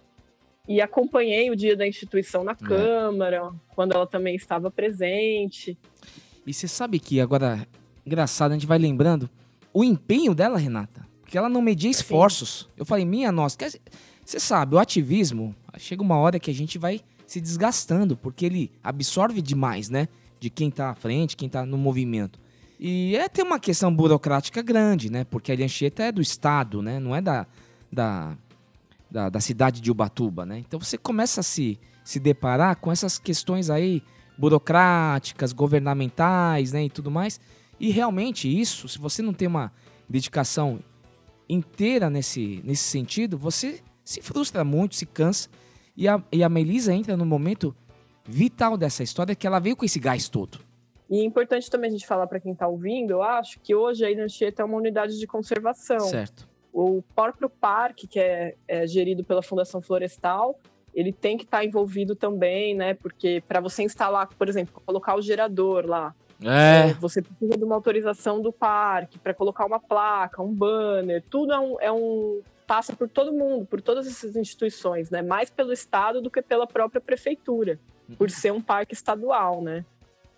[0.67, 2.55] E acompanhei o dia da instituição na é.
[2.55, 5.77] Câmara, quando ela também estava presente.
[6.45, 7.67] E você sabe que agora,
[8.05, 9.29] engraçado, a gente vai lembrando,
[9.73, 12.69] o empenho dela, Renata, porque ela não media esforços.
[12.77, 13.57] Eu falei, minha nossa,
[14.23, 18.71] você sabe, o ativismo, chega uma hora que a gente vai se desgastando, porque ele
[18.83, 20.07] absorve demais, né?
[20.39, 22.39] De quem tá à frente, quem tá no movimento.
[22.79, 25.23] E é ter uma questão burocrática grande, né?
[25.23, 26.99] Porque a Anchieta é do Estado, né?
[26.99, 27.47] Não é da,
[27.91, 28.37] da,
[29.09, 30.59] da, da, cidade de Ubatuba, né?
[30.59, 34.03] Então você começa a se, se deparar com essas questões aí
[34.37, 36.85] burocráticas, governamentais, né?
[36.85, 37.39] E tudo mais.
[37.79, 39.71] E realmente isso, se você não tem uma
[40.07, 40.79] dedicação
[41.47, 45.49] inteira nesse, nesse sentido, você se frustra muito, se cansa.
[45.95, 47.75] E a, e a Melisa entra no momento
[48.25, 50.59] vital dessa história, que ela veio com esse gás todo.
[51.09, 54.05] E é importante também a gente falar para quem está ouvindo, eu acho que hoje
[54.05, 55.99] a Anchieta é uma unidade de conservação.
[55.99, 56.47] Certo.
[56.71, 60.59] O próprio parque, que é, é gerido pela Fundação Florestal,
[60.93, 62.93] ele tem que estar tá envolvido também, né?
[62.95, 66.89] Porque para você instalar, por exemplo, colocar o gerador lá, é.
[66.89, 66.93] é.
[66.93, 71.59] Você precisa de uma autorização do parque para colocar uma placa, um banner, tudo é
[71.59, 75.21] um, é um, passa por todo mundo, por todas essas instituições, né?
[75.21, 77.79] Mais pelo estado do que pela própria prefeitura,
[78.17, 79.85] por ser um parque estadual, né?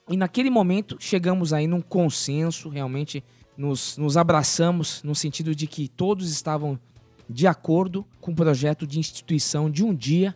[0.10, 3.24] E naquele momento chegamos aí num consenso, realmente
[3.58, 6.80] nos, nos abraçamos no sentido de que todos estavam
[7.28, 10.36] de acordo com o projeto de instituição de um dia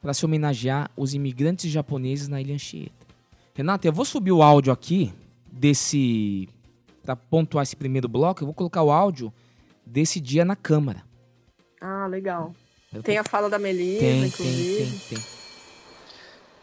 [0.00, 3.05] para se homenagear os imigrantes japoneses na Ilha Anchieta.
[3.56, 5.14] Renata, eu vou subir o áudio aqui
[5.50, 6.46] desse.
[7.02, 9.32] Para pontuar esse primeiro bloco, eu vou colocar o áudio
[9.86, 11.02] desse dia na Câmara.
[11.80, 12.54] Ah, legal.
[13.02, 14.76] Tem a fala da Melissa, tem, inclusive.
[14.76, 15.24] Tem, tem, tem.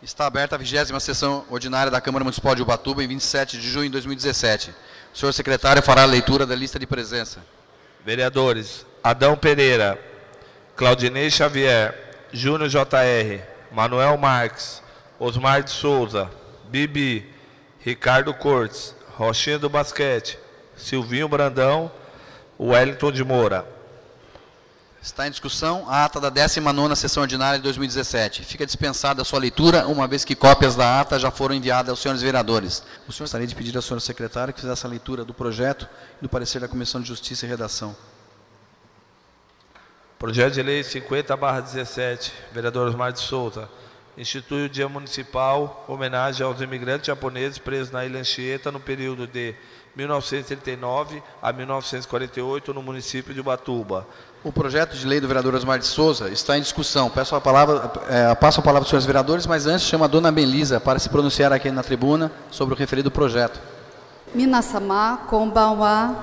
[0.03, 3.86] Está aberta a vigésima sessão ordinária da Câmara Municipal de Ubatuba em 27 de junho
[3.86, 4.71] de 2017.
[5.13, 7.43] O senhor secretário fará a leitura da lista de presença.
[8.06, 9.97] Vereadores: Adão Pereira,
[10.75, 14.84] Claudinei Xavier, Júnior JR, Manuel Marques,
[15.17, 16.29] Osmar de Souza,
[16.69, 17.30] Bibi,
[17.80, 20.39] Ricardo Cortes, Rochinha do Basquete,
[20.76, 21.91] Silvinho Brandão,
[22.60, 23.65] Wellington de Moura.
[25.02, 28.45] Está em discussão a ata da 19ª sessão ordinária de 2017.
[28.45, 31.99] Fica dispensada a sua leitura, uma vez que cópias da ata já foram enviadas aos
[31.99, 32.82] senhores vereadores.
[33.06, 36.23] O senhor gostaria de pedir ao senhor secretário que fizesse a leitura do projeto e
[36.23, 37.93] do parecer da Comissão de Justiça e Redação.
[40.17, 43.67] Projeto de Lei 50-17, vereador Osmar de Souza
[44.17, 49.56] institui o Dia Municipal homenagem aos imigrantes japoneses presos na Ilha Anchieta no período de
[49.95, 54.08] 1939 a 1948 no município de Ubatuba.
[54.43, 57.10] O projeto de lei do vereador Osmar de Souza está em discussão.
[57.10, 60.32] Peço a palavra, é, passo a palavra aos senhores vereadores, mas antes chamo a dona
[60.32, 63.60] Belisa para se pronunciar aqui na tribuna sobre o referido projeto.
[64.34, 66.15] Minasama, konbanwa,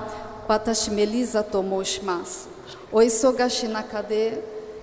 [0.47, 2.49] watashi Melisa tomo shimasu.
[2.91, 4.37] Oisogashi nakade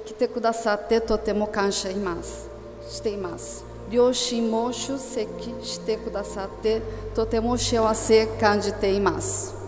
[0.06, 2.47] kite kudasate totemo kansha imasu.
[2.87, 6.81] しています両親も出席してくださって
[7.13, 9.63] とても幸せ感じています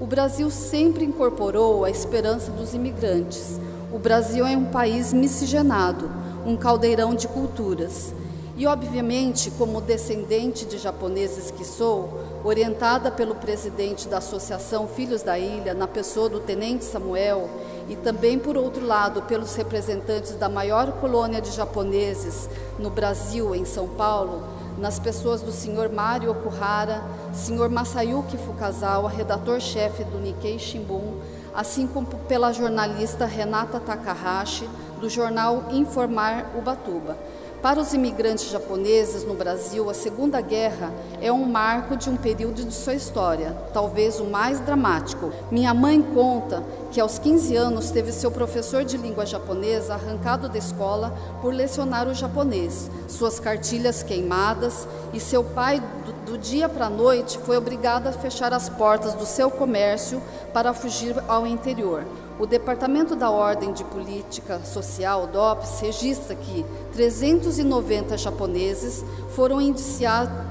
[0.00, 3.60] O Brasil sempre incorporou a esperança dos imigrantes.
[3.92, 6.10] O Brasil é um país miscigenado,
[6.46, 8.14] um caldeirão de culturas.
[8.56, 15.38] E, obviamente, como descendente de japoneses que sou, orientada pelo presidente da Associação Filhos da
[15.38, 17.50] Ilha, na pessoa do Tenente Samuel,
[17.87, 23.65] e também, por outro lado, pelos representantes da maior colônia de japoneses no Brasil, em
[23.65, 24.43] São Paulo,
[24.77, 25.89] nas pessoas do Sr.
[25.93, 27.69] Mário Okuhara, Sr.
[27.69, 31.19] Masayuki Fukazawa, redator-chefe do Nikkei Shimbun,
[31.53, 34.67] assim como pela jornalista Renata Takahashi,
[34.99, 37.17] do jornal Informar Ubatuba.
[37.65, 42.63] Para os imigrantes japoneses no Brasil, a Segunda Guerra é um marco de um período
[42.63, 45.31] de sua história, talvez o mais dramático.
[45.49, 50.59] Minha mãe conta que aos 15 anos teve seu professor de língua japonesa arrancado da
[50.59, 55.81] escola por lecionar o japonês, suas cartilhas queimadas e seu pai
[56.27, 60.21] do, dia para a noite foi obrigado a fechar as portas do seu comércio
[60.53, 62.05] para fugir ao interior.
[62.37, 70.45] O Departamento da Ordem de Política Social, DOPS, registra que 390 japoneses foram indiciados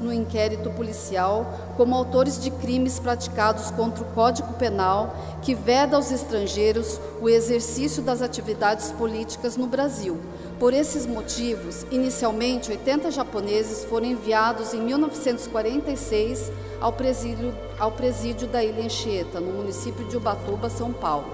[0.00, 6.10] no inquérito policial como autores de crimes praticados contra o Código Penal, que veda aos
[6.10, 10.18] estrangeiros o exercício das atividades políticas no Brasil.
[10.58, 18.64] Por esses motivos, inicialmente 80 japoneses foram enviados em 1946 ao presídio, ao presídio da
[18.64, 21.26] Ilha Anchieta, no município de Ubatuba, São Paulo.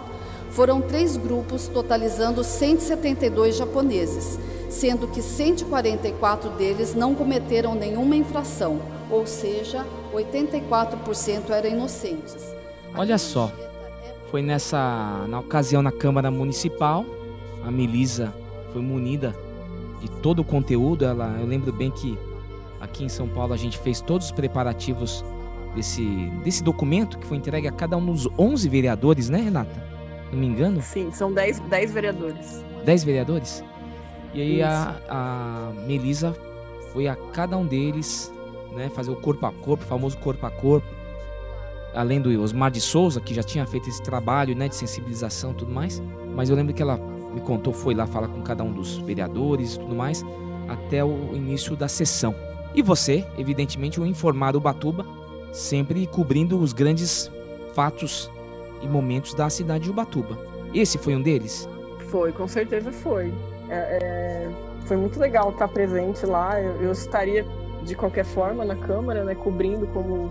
[0.51, 9.25] Foram três grupos, totalizando 172 japoneses, sendo que 144 deles não cometeram nenhuma infração, ou
[9.25, 12.53] seja, 84% eram inocentes.
[12.95, 13.53] Olha só,
[14.33, 17.07] foi nessa na ocasião na Câmara Municipal,
[17.65, 18.42] a Melisa
[18.73, 19.35] foi munida
[20.01, 21.05] de todo o conteúdo.
[21.05, 22.19] Ela, eu lembro bem que
[22.81, 25.25] aqui em São Paulo a gente fez todos os preparativos
[25.75, 26.05] desse,
[26.45, 29.93] desse documento que foi entregue a cada um dos 11 vereadores, né, Renata?
[30.33, 30.81] Não me engano?
[30.83, 32.65] Sim, são 10, 10 vereadores.
[32.85, 33.63] 10 vereadores?
[34.35, 36.35] E aí a, a Melisa
[36.93, 38.33] foi a cada um deles
[38.73, 40.87] né, fazer o corpo a corpo, o famoso corpo a corpo.
[41.95, 45.55] Além do Osmar de Souza, que já tinha feito esse trabalho né, de sensibilização e
[45.55, 46.03] tudo mais.
[46.35, 46.99] Mas eu lembro que ela
[47.33, 50.25] me contou, foi lá falar com cada um dos vereadores e tudo mais,
[50.69, 52.35] até o início da sessão.
[52.75, 55.05] E você, evidentemente, o informado Ubatuba,
[55.53, 57.31] sempre cobrindo os grandes
[57.75, 58.31] fatos
[58.81, 60.39] e momentos da cidade de Ubatuba.
[60.75, 61.69] Esse foi um deles?
[62.09, 63.33] Foi, com certeza foi.
[63.69, 64.51] É, é,
[64.87, 66.61] foi muito legal estar presente lá.
[66.61, 67.45] Eu, eu, estaria
[67.85, 70.31] de qualquer forma na Câmara, né, cobrindo como,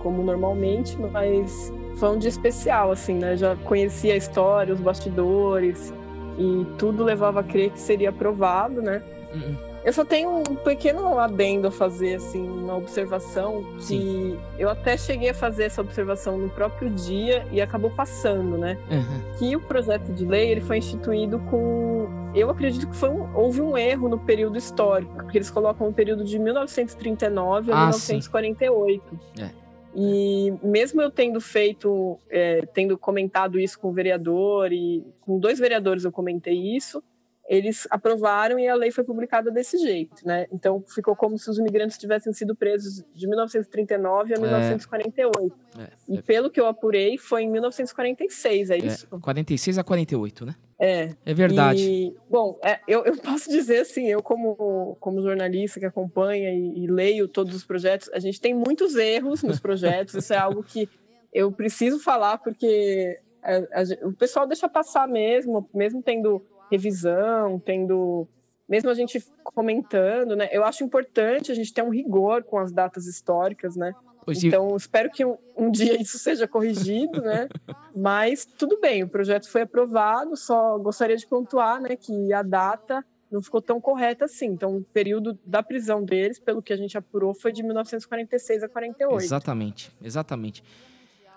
[0.00, 3.36] como normalmente, mas foi um dia especial, assim, né?
[3.36, 5.92] Já conhecia a história, os bastidores
[6.38, 9.02] e tudo levava a crer que seria aprovado, né?
[9.34, 9.68] Uhum.
[9.84, 14.38] Eu só tenho um pequeno adendo a fazer, assim, uma observação que Sim.
[14.58, 18.76] eu até cheguei a fazer essa observação no próprio dia e acabou passando, né?
[18.90, 19.38] Uhum.
[19.38, 23.62] Que o projeto de lei ele foi instituído com, eu acredito que foi um, houve
[23.62, 29.20] um erro no período histórico, porque eles colocam o período de 1939 a ah, 1948.
[29.40, 29.67] É.
[30.00, 35.58] E mesmo eu tendo feito, é, tendo comentado isso com o vereador e com dois
[35.58, 37.02] vereadores eu comentei isso,
[37.48, 40.46] eles aprovaram e a lei foi publicada desse jeito, né?
[40.52, 45.56] Então ficou como se os imigrantes tivessem sido presos de 1939 a 1948.
[45.76, 46.22] É, é, e é.
[46.22, 49.08] pelo que eu apurei, foi em 1946, é, é isso?
[49.20, 50.54] 46 a 48, né?
[50.78, 51.10] É.
[51.26, 51.82] É verdade.
[51.82, 56.84] E, bom, é, eu, eu, posso dizer assim, eu como, como jornalista que acompanha e,
[56.84, 60.62] e leio todos os projetos, a gente tem muitos erros nos projetos, isso é algo
[60.62, 60.88] que
[61.32, 68.28] eu preciso falar porque a, a, o pessoal deixa passar mesmo, mesmo tendo revisão, tendo
[68.68, 70.48] mesmo a gente comentando, né?
[70.52, 73.94] Eu acho importante a gente ter um rigor com as datas históricas, né?
[74.32, 77.48] Então, espero que um, um, dia isso seja corrigido, né?
[77.96, 83.04] Mas tudo bem, o projeto foi aprovado, só gostaria de pontuar, né, que a data
[83.30, 84.46] não ficou tão correta assim.
[84.46, 88.68] Então, o período da prisão deles, pelo que a gente apurou, foi de 1946 a
[88.68, 89.22] 48.
[89.22, 90.62] Exatamente, exatamente.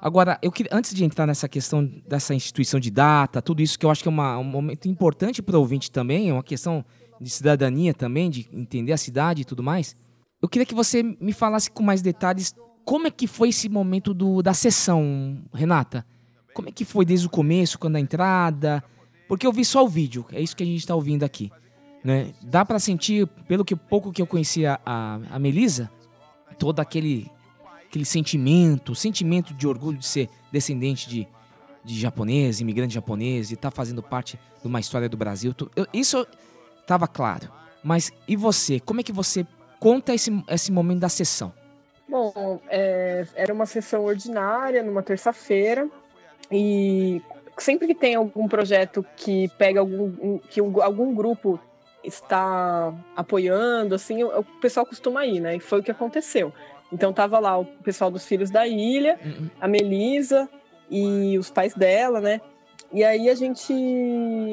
[0.02, 3.86] Agora, eu queria, antes de entrar nessa questão dessa instituição de data, tudo isso que
[3.86, 6.84] eu acho que é uma, um momento importante para o ouvinte também, é uma questão
[7.20, 9.96] de cidadania também, de entender a cidade e tudo mais.
[10.42, 12.56] Eu queria que você me falasse com mais detalhes
[12.86, 16.06] como é que foi esse momento do, da sessão, Renata.
[16.54, 18.84] Como é que foi desde o começo, quando a entrada?
[19.28, 21.52] Porque eu vi só o vídeo, é isso que a gente está ouvindo aqui.
[22.04, 22.34] Né?
[22.42, 25.90] Dá para sentir, pelo que pouco que eu conhecia a, a Melisa,
[26.58, 27.30] todo aquele
[27.92, 31.28] aquele sentimento, sentimento de orgulho de ser descendente de,
[31.84, 35.54] de japonês, imigrante japonês e estar tá fazendo parte de uma história do Brasil.
[35.76, 36.26] Eu, isso
[36.80, 37.52] estava claro.
[37.84, 38.80] Mas e você?
[38.80, 39.46] Como é que você
[39.78, 41.52] conta esse, esse momento da sessão?
[42.12, 45.88] Bom, é, era uma sessão ordinária, numa terça-feira,
[46.52, 47.22] e
[47.58, 51.58] sempre que tem algum projeto que pega algum, que um, algum grupo
[52.04, 55.56] está apoiando, assim, o, o pessoal costuma ir, né?
[55.56, 56.52] E foi o que aconteceu.
[56.92, 59.50] Então tava lá o pessoal dos Filhos da Ilha, uhum.
[59.62, 60.50] a Melisa
[60.90, 62.42] e os pais dela, né?
[62.92, 63.74] E aí a gente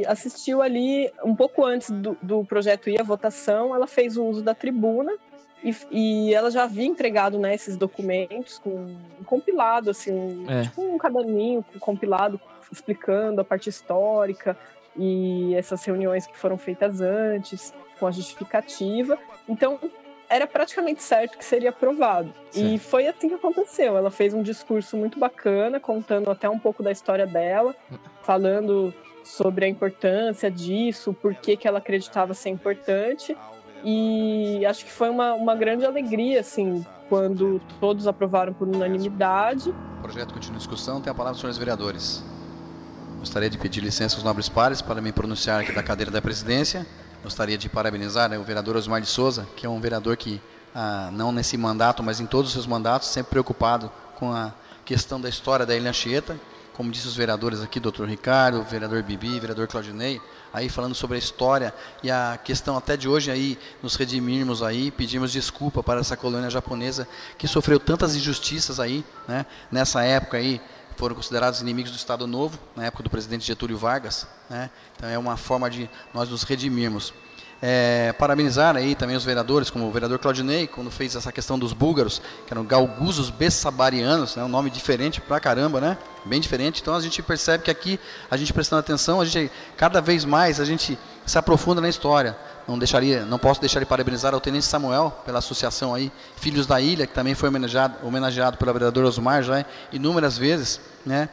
[0.07, 4.43] assistiu ali, um pouco antes do, do projeto ir à votação, ela fez o uso
[4.43, 5.13] da tribuna
[5.63, 10.63] e, e ela já havia entregado né, esses documentos com um compilado, assim, um, é.
[10.63, 12.41] tipo um caderninho compilado
[12.71, 14.57] explicando a parte histórica
[14.97, 19.19] e essas reuniões que foram feitas antes, com a justificativa.
[19.49, 19.79] Então,
[20.29, 22.33] era praticamente certo que seria aprovado.
[22.51, 22.75] Sim.
[22.75, 23.97] E foi assim que aconteceu.
[23.97, 27.75] Ela fez um discurso muito bacana, contando até um pouco da história dela,
[28.23, 28.93] falando
[29.25, 33.37] sobre a importância disso, por que, que ela acreditava ser importante.
[33.85, 39.71] E acho que foi uma, uma grande alegria, assim, quando todos aprovaram por unanimidade.
[39.71, 42.23] O projeto continua em discussão, tem a palavra dos senhores vereadores.
[43.19, 46.87] Gostaria de pedir licença aos nobres pares para me pronunciar aqui da cadeira da presidência.
[47.23, 50.41] Gostaria de parabenizar né, o vereador Osmar de Souza, que é um vereador que,
[50.75, 54.53] ah, não nesse mandato, mas em todos os seus mandatos, sempre preocupado com a
[54.85, 56.39] questão da história da Ilha Anchieta.
[56.79, 60.21] Como disse os vereadores aqui, doutor Ricardo, vereador Bibi, vereador Claudinei,
[60.53, 61.75] aí falando sobre a história
[62.05, 66.49] e a questão até de hoje aí, nos redimirmos aí, pedimos desculpa para essa colônia
[66.49, 70.61] japonesa que sofreu tantas injustiças aí, né, nessa época aí,
[70.97, 74.29] foram considerados inimigos do Estado Novo, na época do presidente Getúlio Vargas.
[74.49, 74.71] Né?
[74.97, 77.13] Então é uma forma de nós nos redimirmos.
[77.61, 81.73] É, parabenizar aí também os vereadores, como o vereador Claudinei, quando fez essa questão dos
[81.73, 85.99] búlgaros, que eram galguzos bessabarianos, né, um nome diferente pra caramba, né?
[86.25, 86.81] Bem diferente.
[86.81, 87.99] Então a gente percebe que aqui,
[88.31, 90.97] a gente prestando atenção, a gente cada vez mais a gente
[91.27, 92.37] se aprofunda na história.
[92.69, 96.81] Não deixaria, não posso deixar de parabenizar ao Tenente Samuel pela associação aí, Filhos da
[96.81, 101.29] Ilha, que também foi homenageado, homenageado pelo vereador Osmar já inúmeras vezes, né?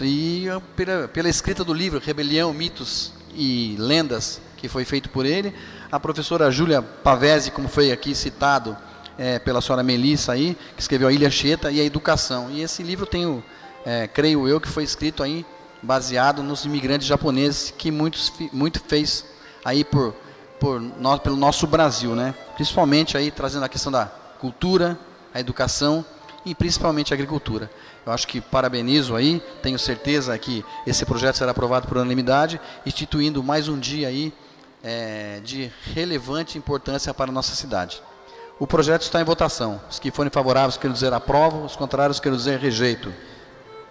[0.00, 0.46] E
[0.76, 5.54] pela, pela escrita do livro Rebelião, Mitos e Lendas que foi feito por ele.
[5.90, 8.76] A professora Júlia Pavese, como foi aqui citado
[9.16, 12.50] é, pela senhora Melissa aí, que escreveu a Ilha Cheta e a Educação.
[12.50, 13.42] E esse livro tem,
[13.86, 15.46] é, creio eu, que foi escrito aí
[15.82, 19.24] baseado nos imigrantes japoneses que muitos muito fez
[19.64, 20.12] aí por
[20.58, 22.34] por nós pelo nosso Brasil, né?
[22.54, 24.98] Principalmente aí trazendo a questão da cultura,
[25.32, 26.04] a educação
[26.44, 27.70] e principalmente a agricultura.
[28.04, 33.42] Eu acho que parabenizo aí, tenho certeza que esse projeto será aprovado por unanimidade, instituindo
[33.42, 34.32] mais um dia aí
[34.82, 38.02] é, de relevante importância para a nossa cidade.
[38.58, 39.80] O projeto está em votação.
[39.90, 43.12] Os que forem favoráveis quero dizer aprovo, os contrários quero dizer rejeito.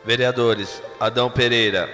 [0.03, 1.89] Vereadores, Adão Pereira,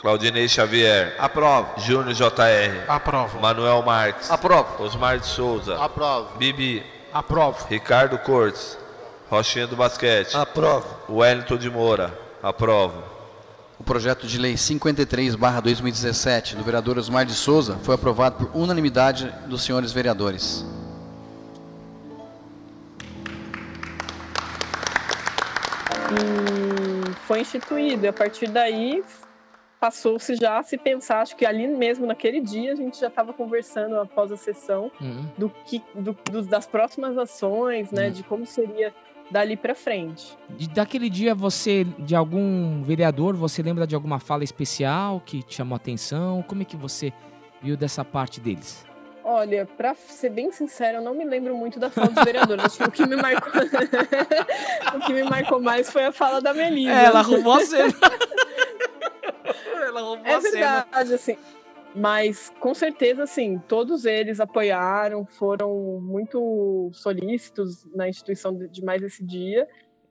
[0.00, 1.14] Claudinei Xavier.
[1.18, 1.68] Aprovo.
[1.78, 2.84] Júnior JR.
[2.88, 3.40] Aprovo.
[3.40, 4.30] Manuel Marques.
[4.30, 4.82] Aprovo.
[4.82, 5.82] Osmar de Souza.
[5.82, 6.38] Aprovo.
[6.38, 6.84] Bibi.
[7.12, 7.66] Aprovo.
[7.68, 8.78] Ricardo Cortes.
[9.28, 10.36] Rochinha do Basquete.
[10.36, 10.86] Aprovo.
[11.08, 12.16] Wellington de Moura.
[12.42, 13.02] Aprovo.
[13.78, 19.62] O projeto de lei 53/2017 do vereador Osmar de Souza foi aprovado por unanimidade dos
[19.62, 20.66] senhores vereadores.
[26.10, 29.04] E foi instituído, e a partir daí
[29.78, 33.32] passou-se já a se pensar, acho que ali mesmo naquele dia a gente já estava
[33.32, 35.24] conversando após a sessão uhum.
[35.38, 38.12] do que do, do, das próximas ações, né, uhum.
[38.12, 38.92] de como seria
[39.30, 40.36] dali para frente.
[40.58, 45.56] E daquele dia você, de algum vereador, você lembra de alguma fala especial que te
[45.56, 46.42] chamou a atenção?
[46.46, 47.12] Como é que você
[47.62, 48.86] viu dessa parte deles?
[49.24, 52.64] Olha, para ser bem sincero, eu não me lembro muito da fala dos vereadores.
[52.64, 53.52] Acho que o que me marcou,
[54.96, 56.92] o que me marcou mais foi a fala da Melissa.
[56.92, 57.92] É, ela arrumou a cena.
[59.86, 60.82] ela arrumou é a cena.
[60.82, 61.36] verdade, assim.
[61.98, 69.24] Mas com certeza, assim, todos eles apoiaram, foram muito solícitos na instituição de mais esse
[69.24, 69.66] dia.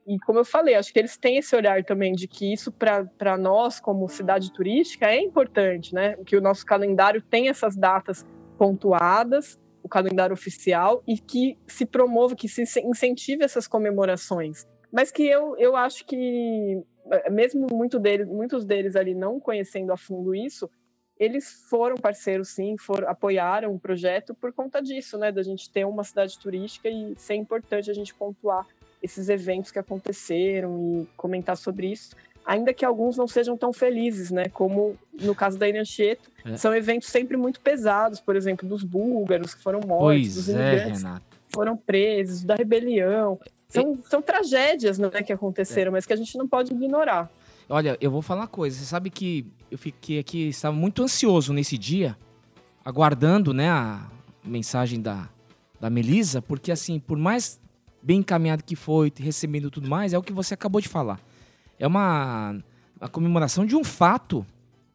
[0.05, 3.37] E como eu falei, acho que eles têm esse olhar também de que isso para
[3.37, 6.17] nós, como cidade turística, é importante, né?
[6.25, 8.25] Que o nosso calendário tem essas datas
[8.57, 14.65] pontuadas, o calendário oficial, e que se promova, que se incentive essas comemorações.
[14.91, 16.81] Mas que eu, eu acho que,
[17.29, 20.69] mesmo muito deles, muitos deles ali não conhecendo a fundo isso,
[21.19, 25.31] eles foram parceiros, sim, foram, apoiaram o projeto por conta disso, né?
[25.31, 28.65] Da gente ter uma cidade turística e ser importante a gente pontuar
[29.01, 32.15] esses eventos que aconteceram e comentar sobre isso,
[32.45, 34.45] ainda que alguns não sejam tão felizes, né?
[34.49, 36.55] Como no caso da Inancheto, é.
[36.55, 40.53] são eventos sempre muito pesados, por exemplo, dos búlgaros que foram mortos, pois dos é,
[40.53, 43.39] imigrantes é, foram presos, da rebelião.
[43.67, 45.93] São, são tragédias né, que aconteceram, é.
[45.93, 47.29] mas que a gente não pode ignorar.
[47.69, 48.77] Olha, eu vou falar uma coisa.
[48.77, 52.17] Você sabe que eu fiquei aqui, estava muito ansioso nesse dia,
[52.83, 54.07] aguardando, né, a
[54.43, 55.29] mensagem da,
[55.79, 57.59] da Melisa, porque assim, por mais
[58.01, 61.19] bem encaminhado que foi, recebendo tudo mais, é o que você acabou de falar.
[61.77, 62.55] É uma,
[62.99, 64.45] uma comemoração de um fato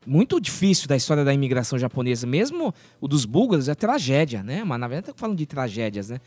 [0.06, 2.26] muito difícil da história da imigração japonesa.
[2.26, 4.64] Mesmo o dos búlgaros é tragédia, né?
[4.64, 6.20] Mas na verdade tá falando de tragédias, né?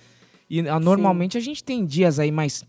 [0.49, 2.63] E a, ah, normalmente a gente tem dias aí mais,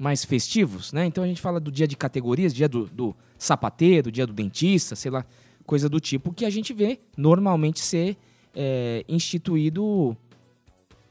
[0.00, 1.04] mais festivos, né?
[1.04, 4.96] Então a gente fala do dia de categorias, dia do, do sapateiro, dia do dentista,
[4.96, 5.26] sei lá,
[5.66, 8.16] coisa do tipo que a gente vê normalmente ser
[8.54, 10.16] é, instituído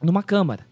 [0.02, 0.66] numa Câmara.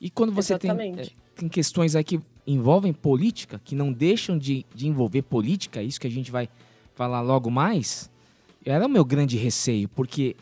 [0.00, 4.64] E quando você tem, é, tem questões aí que envolvem política, que não deixam de,
[4.74, 6.48] de envolver política, isso que a gente vai
[6.94, 8.10] falar logo mais,
[8.64, 10.34] era o meu grande receio, porque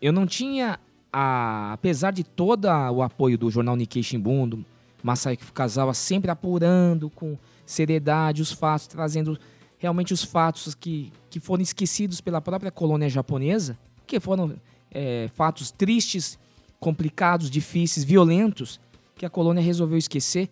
[0.00, 0.78] eu não tinha,
[1.12, 4.64] a, apesar de todo o apoio do jornal Nikkei Shimbun, do
[5.02, 7.36] Masaiki Fukazawa, sempre apurando com
[7.66, 9.38] seriedade os fatos, trazendo
[9.78, 13.76] realmente os fatos que, que foram esquecidos pela própria colônia japonesa,
[14.06, 14.54] que foram
[14.90, 16.38] é, fatos tristes,
[16.78, 18.80] complicados, difíceis, violentos,
[19.16, 20.48] que a colônia resolveu esquecer.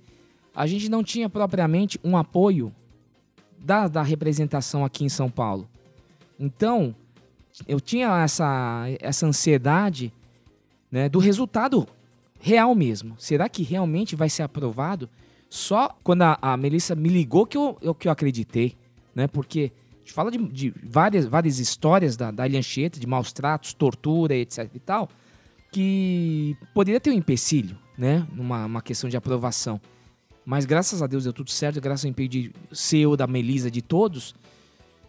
[0.55, 2.73] A gente não tinha propriamente um apoio
[3.59, 5.69] da, da representação aqui em São Paulo.
[6.39, 6.95] Então,
[7.69, 10.13] eu tinha essa, essa ansiedade
[10.91, 11.87] né, do resultado
[12.41, 13.15] real mesmo.
[13.19, 15.09] Será que realmente vai ser aprovado?
[15.49, 18.77] Só quando a, a Melissa me ligou que eu, que eu acreditei,
[19.15, 19.29] né?
[19.29, 23.75] Porque a gente fala de, de várias, várias histórias da, da Alhancheta, de maus tratos,
[23.75, 25.09] tortura, etc e tal,
[25.71, 28.27] que poderia ter um empecilho, né?
[28.33, 29.81] Numa uma questão de aprovação.
[30.45, 33.83] Mas graças a Deus deu tudo certo, graças ao empenho de seu, da Melisa, de
[33.83, 34.35] todos,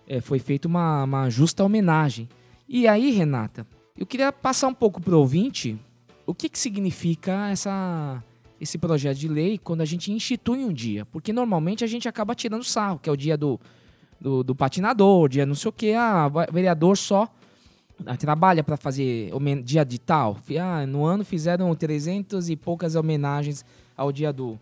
[0.07, 2.27] é, foi feita uma, uma justa homenagem.
[2.67, 3.65] E aí, Renata,
[3.97, 5.79] eu queria passar um pouco para o ouvinte
[6.31, 8.23] o que, que significa essa,
[8.59, 11.05] esse projeto de lei quando a gente institui um dia.
[11.05, 13.59] Porque normalmente a gente acaba tirando sarro, que é o dia do,
[14.19, 17.29] do, do patinador, dia não sei o que, ah, vereador só
[18.05, 19.29] ah, trabalha para fazer
[19.61, 20.37] dia de tal.
[20.57, 23.65] Ah, no ano fizeram 300 e poucas homenagens
[23.97, 24.57] ao dia do,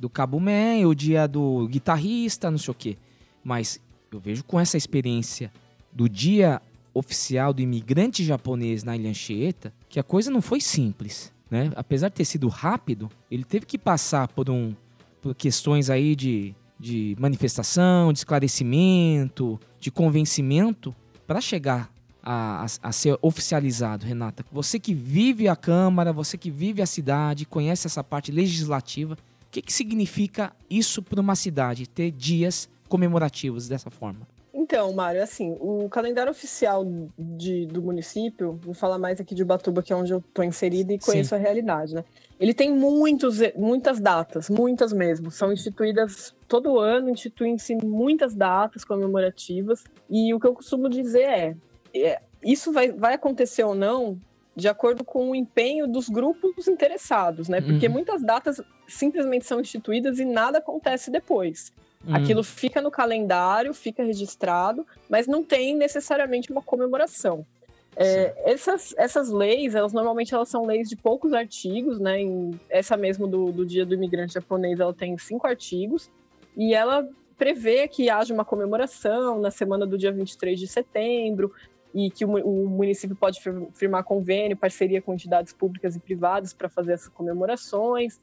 [0.00, 2.98] do Cabo Man, o dia do guitarrista, não sei o quê.
[3.44, 5.52] Mas eu vejo com essa experiência
[5.92, 6.60] do dia
[6.94, 11.70] oficial do imigrante japonês na Ilha Anchieta que a coisa não foi simples, né?
[11.76, 14.74] Apesar de ter sido rápido, ele teve que passar por um
[15.20, 20.92] por questões aí de, de manifestação, de esclarecimento, de convencimento
[21.26, 21.88] para chegar
[22.20, 24.44] a, a, a, ser oficializado, Renata.
[24.50, 29.50] Você que vive a Câmara, você que vive a cidade, conhece essa parte legislativa, o
[29.50, 34.26] que, que significa isso para uma cidade, ter dias comemorativos dessa forma?
[34.72, 36.82] Então, Mário, assim, o calendário oficial
[37.18, 40.94] de, do município, vou falar mais aqui de Ubatuba, que é onde eu estou inserida
[40.94, 41.34] e conheço Sim.
[41.34, 42.02] a realidade, né?
[42.40, 45.30] Ele tem muitos, muitas datas, muitas mesmo.
[45.30, 49.84] São instituídas todo ano, instituem-se muitas datas comemorativas.
[50.08, 51.56] E o que eu costumo dizer é,
[51.94, 54.18] é isso vai, vai acontecer ou não
[54.56, 57.60] de acordo com o empenho dos grupos interessados, né?
[57.60, 57.92] Porque uhum.
[57.92, 58.58] muitas datas
[58.88, 61.74] simplesmente são instituídas e nada acontece depois.
[62.06, 62.16] Uhum.
[62.16, 67.46] Aquilo fica no calendário, fica registrado, mas não tem necessariamente uma comemoração.
[67.94, 72.20] É, essas, essas leis, elas normalmente elas são leis de poucos artigos, né?
[72.20, 76.10] Em, essa mesmo do, do Dia do Imigrante Japonês, ela tem cinco artigos,
[76.56, 81.52] e ela prevê que haja uma comemoração na semana do dia 23 de setembro,
[81.94, 83.40] e que o, o município pode
[83.74, 88.18] firmar convênio, parceria com entidades públicas e privadas para fazer essas comemorações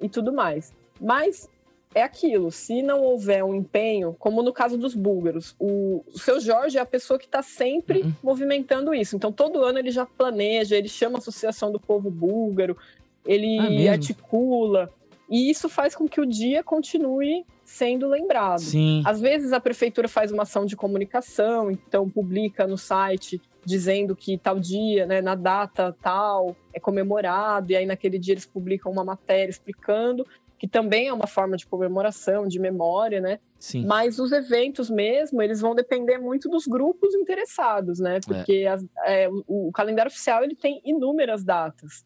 [0.00, 0.72] e tudo mais.
[1.00, 1.48] Mas
[1.94, 6.40] é aquilo, se não houver um empenho, como no caso dos búlgaros, o, o seu
[6.40, 8.14] Jorge é a pessoa que está sempre uhum.
[8.22, 9.16] movimentando isso.
[9.16, 12.76] Então, todo ano ele já planeja, ele chama a Associação do Povo Búlgaro,
[13.26, 14.90] ele ah, articula.
[15.28, 18.60] E isso faz com que o dia continue sendo lembrado.
[18.60, 19.02] Sim.
[19.04, 24.36] Às vezes a prefeitura faz uma ação de comunicação, então publica no site dizendo que
[24.36, 29.04] tal dia, né, na data tal, é comemorado, e aí naquele dia eles publicam uma
[29.04, 30.26] matéria explicando,
[30.62, 33.40] que também é uma forma de comemoração, de memória, né?
[33.58, 33.84] Sim.
[33.84, 38.20] Mas os eventos mesmo, eles vão depender muito dos grupos interessados, né?
[38.24, 38.68] Porque é.
[38.68, 42.04] As, é, o, o, calendário oficial ele tem inúmeras datas.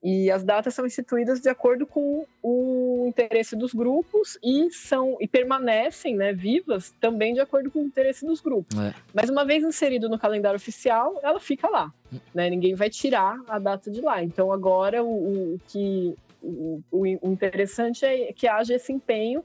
[0.00, 5.26] E as datas são instituídas de acordo com o interesse dos grupos e são e
[5.26, 8.78] permanecem, né, vivas também de acordo com o interesse dos grupos.
[8.78, 8.94] É.
[9.12, 11.92] Mas uma vez inserido no calendário oficial, ela fica lá,
[12.32, 12.48] né?
[12.48, 14.22] Ninguém vai tirar a data de lá.
[14.22, 16.16] Então agora o, o que
[16.46, 19.44] o, o interessante é que haja esse empenho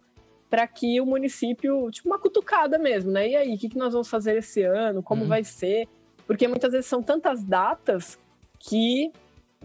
[0.50, 3.30] para que o município, tipo uma cutucada mesmo, né?
[3.30, 5.02] E aí, o que, que nós vamos fazer esse ano?
[5.02, 5.28] Como uhum.
[5.30, 5.88] vai ser?
[6.28, 8.20] Porque muitas vezes são tantas datas
[8.60, 9.12] que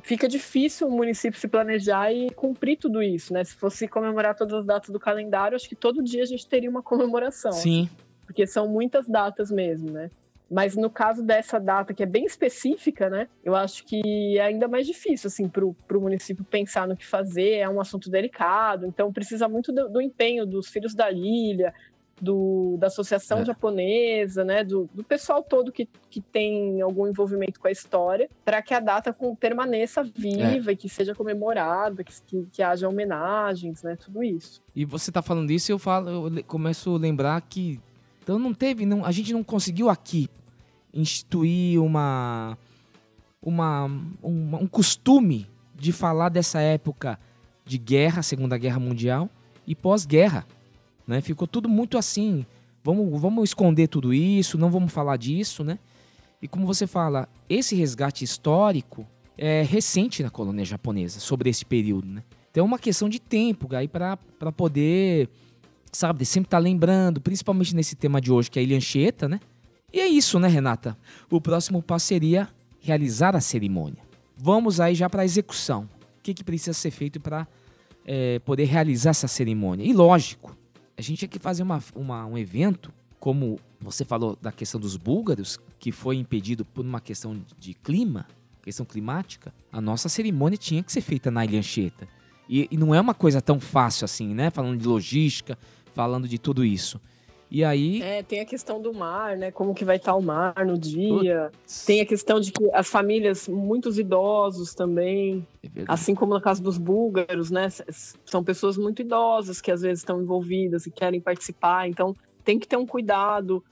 [0.02, 3.42] fica difícil o município se planejar e cumprir tudo isso, né?
[3.42, 6.70] Se fosse comemorar todas as datas do calendário, acho que todo dia a gente teria
[6.70, 7.52] uma comemoração.
[7.52, 7.90] Sim.
[8.24, 10.10] Porque são muitas datas mesmo, né?
[10.50, 13.26] Mas no caso dessa data, que é bem específica, né?
[13.44, 17.54] Eu acho que é ainda mais difícil, assim, para o município pensar no que fazer.
[17.54, 21.74] É um assunto delicado, então precisa muito do, do empenho dos filhos da ilha,
[22.20, 23.44] do, da Associação É.
[23.44, 28.62] Japonesa, né, do, do pessoal todo que, que tem algum envolvimento com a história, para
[28.62, 33.82] que a data com- permaneça viva e que seja comemorada, que, que, que haja homenagens,
[33.82, 34.62] né, tudo isso.
[34.74, 37.78] E você tá falando isso, eu falo, eu começo a lembrar que
[38.26, 40.28] então não teve, não, a gente não conseguiu aqui
[40.92, 42.58] instituir uma,
[43.40, 43.84] uma
[44.20, 47.20] um, um costume de falar dessa época
[47.64, 49.30] de guerra, Segunda Guerra Mundial
[49.64, 50.44] e pós-guerra,
[51.06, 51.20] né?
[51.20, 52.44] Ficou tudo muito assim.
[52.82, 55.78] Vamos, vamos esconder tudo isso, não vamos falar disso, né?
[56.42, 59.06] E como você fala, esse resgate histórico
[59.38, 62.24] é recente na colônia japonesa sobre esse período, né?
[62.50, 64.18] Então é uma questão de tempo aí para
[64.56, 65.28] poder,
[65.96, 69.40] sabe, sempre estar lembrando, principalmente nesse tema de hoje, que é a Ilha Anchieta, né?
[69.92, 70.96] E é isso, né, Renata?
[71.30, 72.48] O próximo passo seria
[72.80, 74.02] realizar a cerimônia.
[74.36, 75.88] Vamos aí já para a execução.
[76.18, 77.46] O que, que precisa ser feito para
[78.44, 79.84] poder realizar essa cerimônia?
[79.84, 80.56] E lógico,
[80.96, 84.96] a gente tinha que fazer uma, uma- um evento, como você falou da questão dos
[84.96, 88.26] búlgaros, que foi impedido por uma questão de clima,
[88.62, 89.52] questão climática.
[89.72, 92.06] A nossa cerimônia tinha que ser feita na Ilha Anchieta.
[92.48, 94.50] E, e não é uma coisa tão fácil assim, né?
[94.50, 95.58] Falando de logística,
[95.96, 97.00] falando de tudo isso.
[97.50, 98.02] E aí.
[98.02, 101.50] É, tem a questão do mar, né, como que vai estar o mar no dia.
[101.86, 106.62] Tem a questão de que as famílias, muitos idosos também, É assim como no caso
[106.62, 107.68] dos búlgaros, né,
[108.26, 112.68] são pessoas muito idosas que às vezes estão envolvidas e querem participar, então tem que
[112.68, 113.64] ter um cuidado.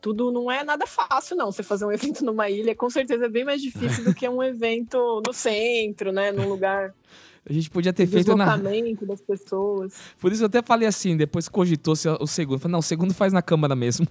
[0.00, 1.50] Tudo não é nada fácil, não.
[1.50, 4.42] Você fazer um evento numa ilha, com certeza é bem mais difícil do que um
[4.42, 6.94] evento no centro, né, num lugar
[7.48, 8.56] A gente podia ter feito na.
[8.56, 9.94] das pessoas.
[10.20, 12.60] Por isso eu até falei assim, depois cogitou-se o segundo.
[12.60, 14.06] Falei, não, o segundo faz na Câmara mesmo.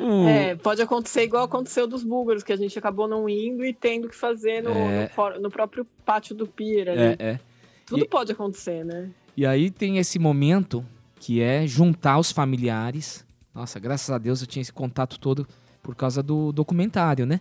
[0.00, 3.72] O- É, pode acontecer igual aconteceu dos búlgaros, que a gente acabou não indo e
[3.74, 5.10] tendo que fazer no, É.
[5.36, 7.00] no no próprio pátio do pier ali.
[7.00, 7.40] é, é.
[7.86, 9.10] Tudo E- pode acontecer, né?
[9.36, 10.84] E aí tem esse momento
[11.20, 13.24] que é juntar os familiares.
[13.54, 15.46] Nossa, graças a Deus eu tinha esse contato todo
[15.82, 17.40] por causa do documentário, né?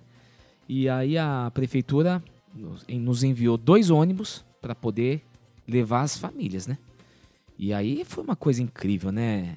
[0.68, 2.22] E aí a prefeitura
[2.58, 5.22] nos- enviou dois ônibus para poder
[5.68, 6.78] levar as famílias, né?
[7.58, 9.56] E aí foi uma coisa incrível, né,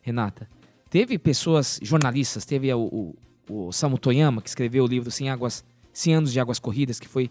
[0.00, 0.48] Renata?
[0.88, 3.14] Teve pessoas, jornalistas, teve o,
[3.48, 7.00] o, o Samu Toyama, que escreveu o livro 100, Águas, 100 Anos de Águas Corridas,
[7.00, 7.30] que foi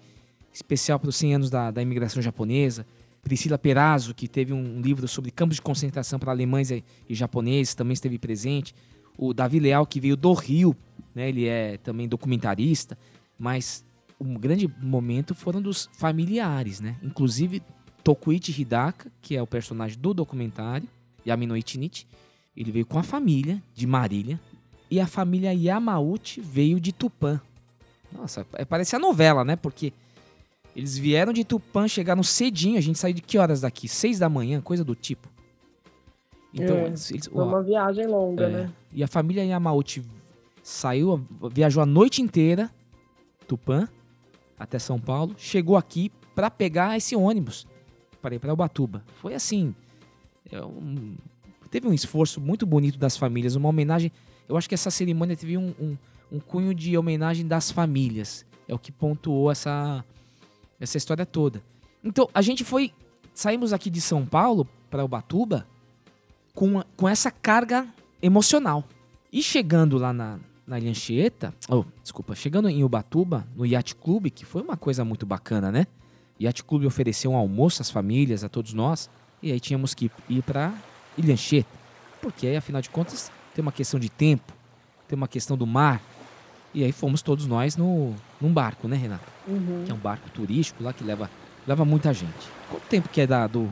[0.54, 2.86] especial para os 100 anos da, da imigração japonesa.
[3.24, 7.76] Priscila Perazzo, que teve um livro sobre campos de concentração para alemães e, e japoneses,
[7.76, 8.74] também esteve presente.
[9.18, 10.76] O Davi Leal, que veio do Rio,
[11.14, 12.98] né, ele é também documentarista,
[13.38, 13.86] mas
[14.22, 16.96] um grande momento foram dos familiares, né?
[17.02, 17.62] Inclusive
[18.04, 20.88] Tokuichi Hidaka, que é o personagem do documentário,
[21.26, 22.06] Yamino Ichinichi,
[22.56, 24.40] ele veio com a família de Marília
[24.90, 27.40] e a família Yamauchi veio de Tupã.
[28.12, 29.56] Nossa, é- parece a novela, né?
[29.56, 29.94] Porque
[30.76, 32.78] eles vieram de Tupã, chegaram cedinho.
[32.78, 33.88] A gente saiu de que horas daqui?
[33.88, 35.30] Seis da manhã, coisa do tipo.
[36.54, 38.70] Então, É, eles, eles- Foi ó, uma viagem longa, é, né?
[38.92, 40.04] E a família Yamauchi
[40.62, 42.70] saiu, viajou a noite inteira,
[43.48, 43.88] Tupã,
[44.62, 47.68] até São Paulo, chegou aqui para pegar esse ônibus
[48.22, 49.04] para ir para Ubatuba.
[49.16, 49.74] Foi assim,
[50.52, 51.16] é um-
[51.70, 54.12] teve um esforço muito bonito das famílias, uma homenagem.
[54.48, 55.98] Eu acho que essa cerimônia teve um, um-
[56.32, 58.46] um cunho de homenagem das famílias.
[58.68, 60.06] É o que pontuou essa,
[60.80, 61.62] essa história toda.
[62.04, 62.92] Então, a gente foi.
[63.34, 65.66] Saímos aqui de São Paulo para Ubatuba
[66.54, 67.88] com, com essa carga
[68.22, 68.84] emocional.
[69.32, 74.28] E chegando lá na, na Ilha Anchieta, oh, desculpa, chegando em Ubatuba, no Yacht Club,
[74.30, 75.88] que foi uma coisa muito bacana, né?
[76.40, 79.10] Yacht Club ofereceu um almoço às famílias, a todos nós,
[79.42, 80.74] e aí tínhamos que ir para
[81.18, 81.70] Ilha Anchieta.
[82.22, 84.54] Porque aí, afinal de contas, tem uma questão de tempo,
[85.08, 86.02] tem uma questão do mar.
[86.74, 89.26] E aí fomos todos nós no, num barco, né, Renato?
[89.48, 89.84] Uhum.
[89.86, 91.30] Que é um barco turístico lá que leva,
[91.68, 92.48] leva muita gente.
[92.70, 93.70] Quanto tempo que é da, do,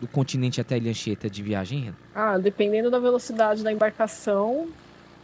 [0.00, 2.02] do continente até a Ilha Anchieta de viagem, Renato?
[2.14, 4.68] Ah, dependendo da velocidade da embarcação,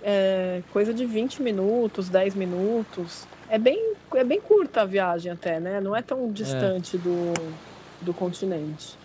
[0.02, 3.26] é coisa de 20 minutos, 10 minutos.
[3.48, 5.80] É bem, é bem curta a viagem até, né?
[5.80, 7.32] Não é tão distante do,
[8.00, 8.96] do continente.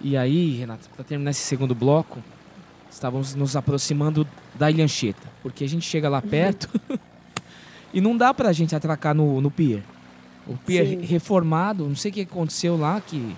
[0.00, 2.18] E aí, Renato, para terminar esse segundo bloco,
[2.90, 6.68] estávamos nos aproximando da Ilha Anchieta, porque a gente chega lá perto
[7.92, 9.82] e não dá pra gente atracar no, no pier.
[10.46, 11.00] O pier Sim.
[11.02, 13.36] reformado, não sei o que aconteceu lá, que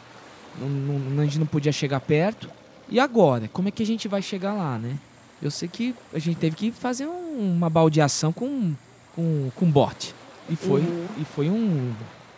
[0.58, 2.48] não, não- a gente não podia chegar perto.
[2.88, 3.48] E agora?
[3.48, 4.96] Como é que a gente vai chegar lá, né?
[5.42, 8.72] Eu sei que a gente teve que fazer um- uma baldeação com,
[9.14, 10.14] com, com bote.
[10.48, 11.06] E foi, Uhum.
[11.18, 11.92] e foi um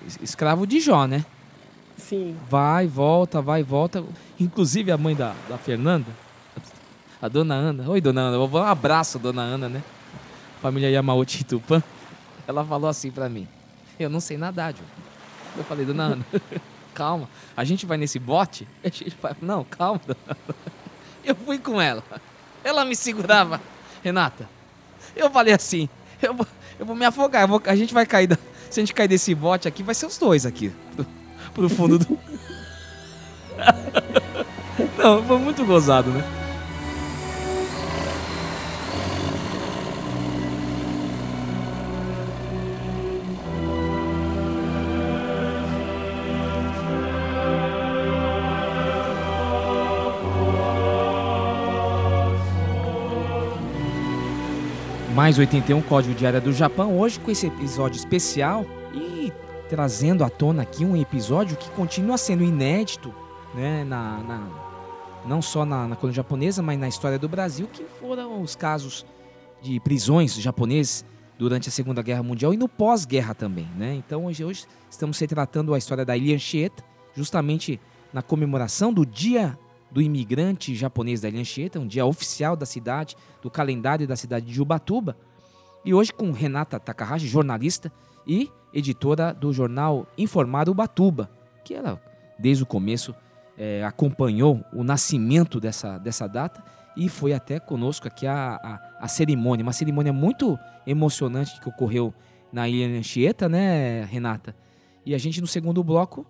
[0.07, 1.25] es- escravo de Jó, né?
[1.99, 2.37] Sim.
[2.51, 4.03] Vai, volta, vai, volta.
[4.41, 6.07] Inclusive a mãe da, da Fernanda,
[7.21, 7.89] a dona Ana.
[7.89, 8.37] Oi, dona Ana.
[8.37, 9.83] Eu vou dar um abraço, dona Ana, né?
[10.61, 11.83] Família Yamauchi Tupã.
[12.47, 13.47] Ela falou assim pra mim:
[13.99, 14.83] Eu não sei nadar, Ju.
[15.57, 16.27] Eu falei, dona Ana,
[16.95, 17.29] calma.
[17.57, 18.67] A gente vai nesse bote?
[18.83, 19.35] A gente vai.
[19.41, 20.55] Não, calma, dona Ana.
[21.25, 22.03] Eu fui com ela.
[22.65, 23.61] Ela me segurava.
[24.03, 24.49] Renata,
[25.15, 25.89] eu falei assim,
[26.21, 26.47] eu vou,
[26.79, 28.37] eu vou me afogar, vou, a gente vai cair, da,
[28.71, 31.07] se a gente cair desse bote aqui, vai ser os dois aqui, pro,
[31.55, 32.19] pro fundo do...
[34.99, 36.44] Não, foi muito gozado, né?
[55.15, 59.33] Mais 81 Código de Área do Japão, hoje com esse episódio especial e
[59.69, 63.15] trazendo à tona aqui um episódio que continua sendo inédito,
[63.55, 64.49] né, na, na
[65.25, 69.07] não só na, na, colônia japonesa, mas na história do Brasil, que foram os casos
[69.63, 71.05] de prisões japoneses
[71.39, 73.95] durante a Segunda Guerra Mundial e no pós-guerra também, né?
[73.95, 76.83] Então hoje, hoje estamos retratando a história da Ilha Anchieta,
[77.15, 77.81] justamente
[78.13, 79.57] na comemoração do Dia
[79.95, 84.45] do imigrante japonês da Ilha Anchieta, um dia oficial da cidade, do calendário da cidade
[84.45, 85.17] de Ubatuba.
[85.85, 87.93] E hoje com Renata Takahashi, jornalista
[88.27, 91.31] e editora do jornal Informado Ubatuba,
[91.65, 92.03] que ela,
[92.37, 93.15] desde o começo,
[93.57, 96.61] é, acompanhou o nascimento dessa, dessa data
[96.97, 102.13] e foi até conosco aqui a, a, a, cerimônia, uma cerimônia muito emocionante que ocorreu
[102.53, 104.57] na Ilha Anchieta, né, Renata?
[105.07, 106.27] E a gente no segundo bloco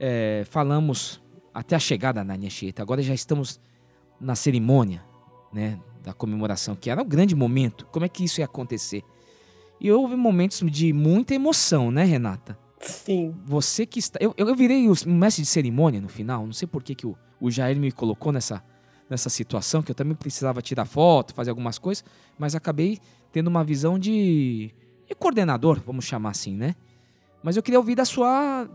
[0.00, 1.22] é, falamos
[1.52, 2.82] até a chegada na Anchieta.
[2.82, 3.60] Agora já estamos
[4.20, 5.04] na cerimônia,
[5.52, 7.86] né, da comemoração, que era um grande momento.
[7.86, 9.02] Como é que isso ia acontecer?
[9.80, 12.58] E houve momentos de muita emoção, né, Renata?
[12.80, 13.34] Sim.
[13.44, 14.18] Você que está.
[14.20, 16.44] Eu, eu virei o mestre de cerimônia no final.
[16.44, 18.62] Não sei por que, que o, o Jair me colocou nessa,
[19.08, 22.04] nessa situação, que eu também precisava tirar foto, fazer algumas coisas,
[22.38, 22.98] mas acabei
[23.30, 24.72] tendo uma visão de,
[25.08, 26.74] de coordenador, vamos chamar assim, né?
[27.42, 28.68] Mas eu queria ouvir da sua,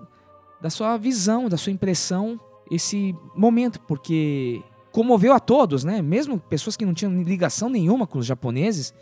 [0.61, 2.39] da sua visão, da sua impressão
[2.69, 4.61] esse momento, porque
[4.91, 6.01] comoveu a todos, né?
[6.01, 8.93] Mesmo pessoas que não tinham ligação nenhuma com os japoneses,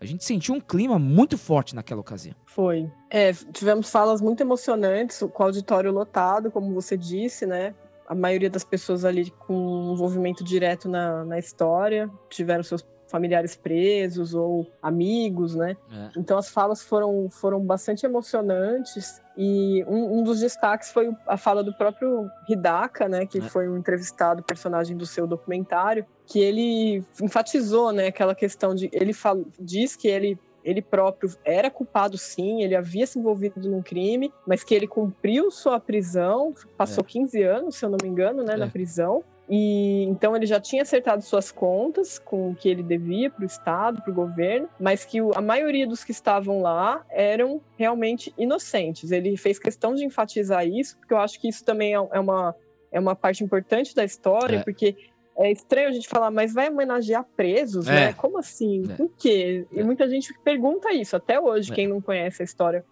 [0.00, 2.34] a gente sentiu um clima muito forte naquela ocasião.
[2.46, 2.90] Foi.
[3.10, 7.74] É, tivemos falas muito emocionantes, com o auditório lotado, como você disse, né?
[8.08, 14.34] A maioria das pessoas ali com envolvimento direto na, na história tiveram seus familiares presos
[14.34, 15.76] ou amigos, né?
[15.92, 16.10] É.
[16.16, 21.62] Então as falas foram, foram bastante emocionantes e um, um, dos destaques foi a fala
[21.62, 23.26] do próprio Hidaka, né?
[23.26, 23.42] Que é.
[23.42, 28.06] foi um entrevistado personagem do seu documentário, que ele enfatizou, né?
[28.06, 33.06] Aquela questão de ele fala, diz que ele ele próprio era culpado sim, ele havia
[33.06, 37.06] se envolvido num crime, mas que ele cumpriu sua prisão, passou é.
[37.06, 38.56] 15 anos, se eu não me engano, né, é.
[38.58, 43.28] na prisão, e então ele já tinha acertado suas contas com o que ele devia
[43.28, 47.60] para o Estado, para o governo, mas que a maioria dos que estavam lá eram
[47.76, 49.10] realmente inocentes.
[49.10, 52.54] Ele fez questão de enfatizar isso, porque eu acho que isso também é, é uma,
[52.92, 54.62] é uma parte importante da história, é.
[54.62, 54.96] porque
[55.36, 57.92] é estranho a gente falar, mas vai homenagear presos, é.
[57.92, 58.12] né?
[58.12, 58.84] Como assim?
[58.88, 58.94] É.
[58.94, 59.66] Por quê?
[59.72, 59.82] E é.
[59.82, 61.74] muita gente pergunta isso até hoje, é.
[61.74, 62.84] quem não conhece a história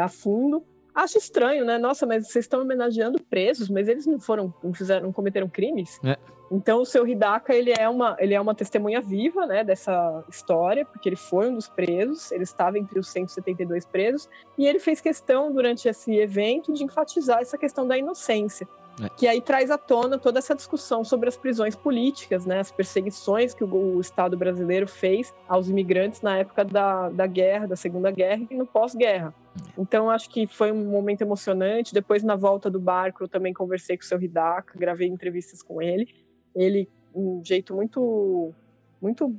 [0.00, 0.62] a fundo
[0.96, 1.76] acho estranho, né?
[1.76, 6.00] Nossa, mas vocês estão homenageando presos, mas eles não foram, não fizeram, não cometeram crimes.
[6.02, 6.16] É.
[6.50, 10.84] Então o seu Hidaka ele é uma ele é uma testemunha viva, né, dessa história,
[10.84, 15.00] porque ele foi um dos presos, ele estava entre os 172 presos e ele fez
[15.00, 18.66] questão durante esse evento de enfatizar essa questão da inocência.
[19.02, 19.10] É.
[19.10, 23.52] Que aí traz à tona toda essa discussão sobre as prisões políticas, né, as perseguições
[23.52, 28.10] que o, o Estado brasileiro fez aos imigrantes na época da, da guerra, da Segunda
[28.10, 29.34] Guerra e no pós-guerra.
[29.78, 31.92] Então, acho que foi um momento emocionante.
[31.92, 35.82] Depois, na volta do barco, eu também conversei com o seu Hidaka, gravei entrevistas com
[35.82, 36.08] ele.
[36.54, 38.52] Ele, um jeito muito,
[39.00, 39.36] muito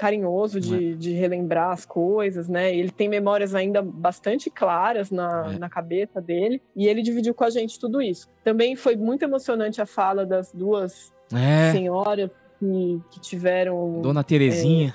[0.00, 0.94] carinhoso de, é.
[0.94, 2.74] de relembrar as coisas, né?
[2.74, 5.58] Ele tem memórias ainda bastante claras na, é.
[5.58, 8.26] na cabeça dele e ele dividiu com a gente tudo isso.
[8.42, 11.72] Também foi muito emocionante a fala das duas é.
[11.72, 14.00] senhoras que, que tiveram.
[14.00, 14.94] Dona Terezinha.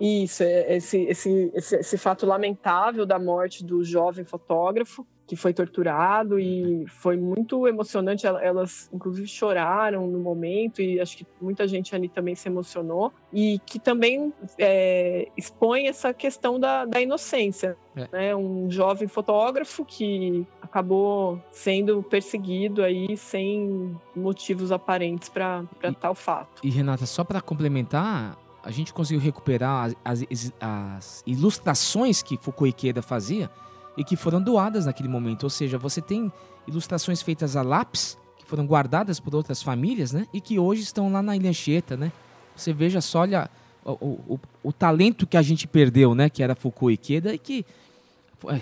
[0.00, 5.36] É, isso, é, esse, esse, esse, esse, fato lamentável da morte do jovem fotógrafo que
[5.36, 8.26] foi torturado e foi muito emocionante.
[8.26, 13.58] Elas, inclusive, choraram no momento e acho que muita gente ali também se emocionou e
[13.64, 17.76] que também é, expõe essa questão da, da inocência.
[17.96, 18.08] É.
[18.12, 18.36] Né?
[18.36, 25.64] Um jovem fotógrafo que acabou sendo perseguido aí sem motivos aparentes para
[26.00, 26.60] tal fato.
[26.62, 32.70] E Renata, só para complementar, a gente conseguiu recuperar as, as, as ilustrações que Foucault
[32.70, 33.50] Ikeda fazia
[33.96, 35.44] e que foram doadas naquele momento.
[35.44, 36.32] Ou seja, você tem
[36.66, 40.26] ilustrações feitas a lápis, que foram guardadas por outras famílias, né?
[40.32, 42.10] E que hoje estão lá na Ilha Cheta, né?
[42.56, 43.50] Você veja só, olha
[43.84, 46.30] o, o, o, talento que a gente perdeu, né?
[46.30, 47.66] Que era Foucault Ikeda e que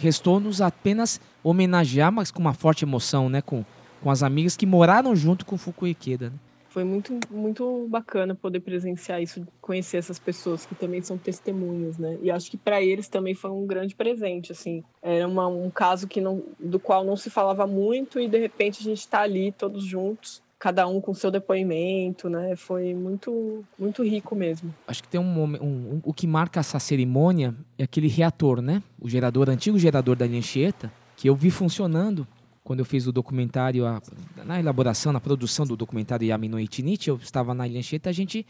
[0.00, 3.40] restou-nos apenas homenagear, mas com uma forte emoção, né?
[3.40, 3.64] Com,
[4.02, 6.36] com as amigas que moraram junto com Foucault Ikeda, né?
[6.72, 12.18] Foi muito, muito bacana poder presenciar isso, conhecer essas pessoas que também são testemunhas, né?
[12.22, 14.82] E acho que para eles também foi um grande presente, assim.
[15.02, 18.80] Era uma, um caso que não, do qual não se falava muito e de repente
[18.80, 22.54] a gente está ali todos juntos cada um com seu depoimento, né?
[22.54, 24.72] Foi muito, muito rico mesmo.
[24.86, 28.80] Acho que tem um, um, um, o que marca essa cerimônia é aquele reator, né?
[29.00, 32.24] O gerador, antigo gerador da Anchieta, que eu vi funcionando
[32.64, 34.00] quando eu fiz o documentário, a,
[34.44, 38.46] na elaboração, na produção do documentário Yamino Itinite, eu estava na Ilhancheta, a gente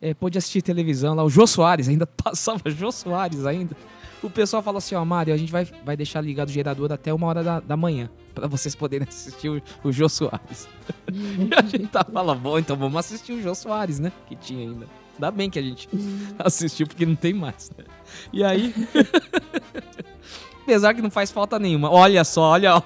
[0.00, 3.76] é, pôde assistir televisão lá, o Jô Soares, ainda passava Jô Soares ainda.
[4.22, 6.90] O pessoal fala assim, ó, oh, Mário, a gente vai, vai deixar ligado o gerador
[6.90, 10.68] até uma hora da, da manhã, para vocês poderem assistir o, o Jô Soares.
[11.12, 14.68] e a gente tava falando, bom, então vamos assistir o Jô Soares, né, que tinha
[14.68, 14.86] ainda.
[15.14, 15.88] Ainda bem que a gente
[16.40, 17.84] assistiu, porque não tem mais, né?
[18.32, 18.74] E aí...
[20.62, 21.88] Apesar que não faz falta nenhuma.
[21.88, 22.82] Olha só, olha...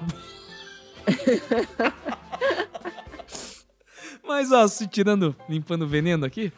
[4.27, 6.53] Mas, ó, se tirando, limpando o veneno aqui,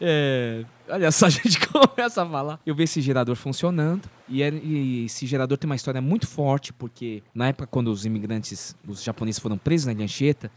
[0.00, 2.60] é, olha só, a gente começa a falar.
[2.64, 4.08] Eu vi esse gerador funcionando.
[4.28, 8.04] E, é, e, esse gerador tem uma história muito forte, porque na época, quando os
[8.04, 10.50] imigrantes, os japoneses foram presos na Ilhancheta,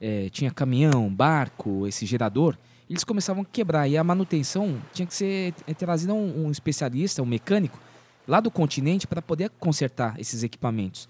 [0.00, 2.56] é, tinha caminhão, barco, esse gerador,
[2.88, 3.88] eles começavam a quebrar.
[3.88, 7.78] E a manutenção tinha que ser é, trazida um, um especialista, um mecânico,
[8.26, 11.08] lá do continente, para poder consertar esses equipamentos.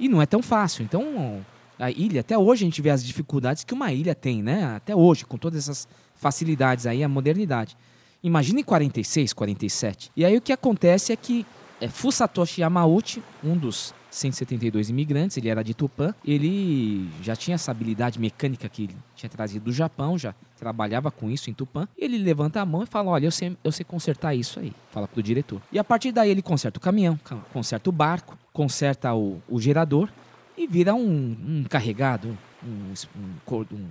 [0.00, 0.82] E não é tão fácil.
[0.82, 1.44] Então,
[1.78, 4.64] a ilha, até hoje a gente vê as dificuldades que uma ilha tem, né?
[4.76, 5.86] Até hoje, com todas essas
[6.16, 7.76] facilidades aí, a modernidade.
[8.22, 10.10] Imagina em 46, 47.
[10.16, 11.46] E aí o que acontece é que
[11.80, 17.70] é, Fusatoshi Yamauchi, um dos 172 imigrantes, ele era de Tupã, ele já tinha essa
[17.70, 21.88] habilidade mecânica que ele tinha trazido do Japão, já trabalhava com isso em Tupã.
[21.96, 24.72] Ele levanta a mão e fala: Olha, eu sei, eu sei consertar isso aí.
[24.90, 25.62] Fala pro diretor.
[25.72, 27.18] E a partir daí ele conserta o caminhão,
[27.52, 30.10] conserta o barco, conserta o, o gerador
[30.54, 32.92] e vira um, um carregado, um,
[33.50, 33.86] um, um,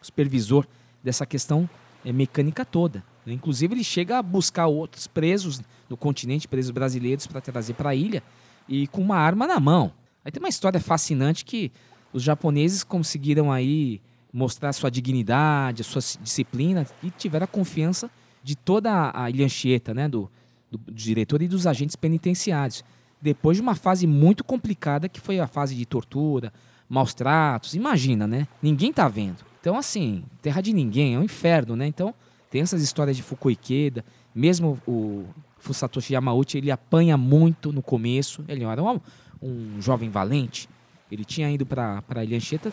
[0.00, 0.66] supervisor
[1.02, 1.68] dessa questão
[2.02, 3.04] é, mecânica toda.
[3.26, 5.60] Inclusive, ele chega a buscar outros presos
[5.90, 8.22] no continente, presos brasileiros, para trazer para a ilha
[8.66, 9.92] e com uma arma na mão.
[10.24, 11.70] Aí tem uma história fascinante que
[12.10, 14.00] os japoneses conseguiram aí
[14.32, 18.10] mostrar sua dignidade, sua disciplina e tiveram a confiança
[18.42, 20.30] de toda a Ilha Anchieta, né, do,
[20.70, 22.82] do diretor e dos agentes penitenciários.
[23.24, 26.52] Depois de uma fase muito complicada que foi a fase de tortura,
[26.86, 28.46] maus tratos, imagina, né?
[28.62, 29.38] Ninguém tá vendo.
[29.58, 31.86] Então, assim, terra de ninguém, é um inferno, né?
[31.86, 32.12] Então,
[32.50, 34.04] tem essas histórias de Fukui Ikeda,
[34.34, 35.24] mesmo o
[35.56, 39.00] Fusatoshi Yamauchi, ele apanha muito no começo, ele era um,
[39.40, 40.68] um jovem valente,
[41.10, 42.70] ele tinha ido para a Ilha Anchieta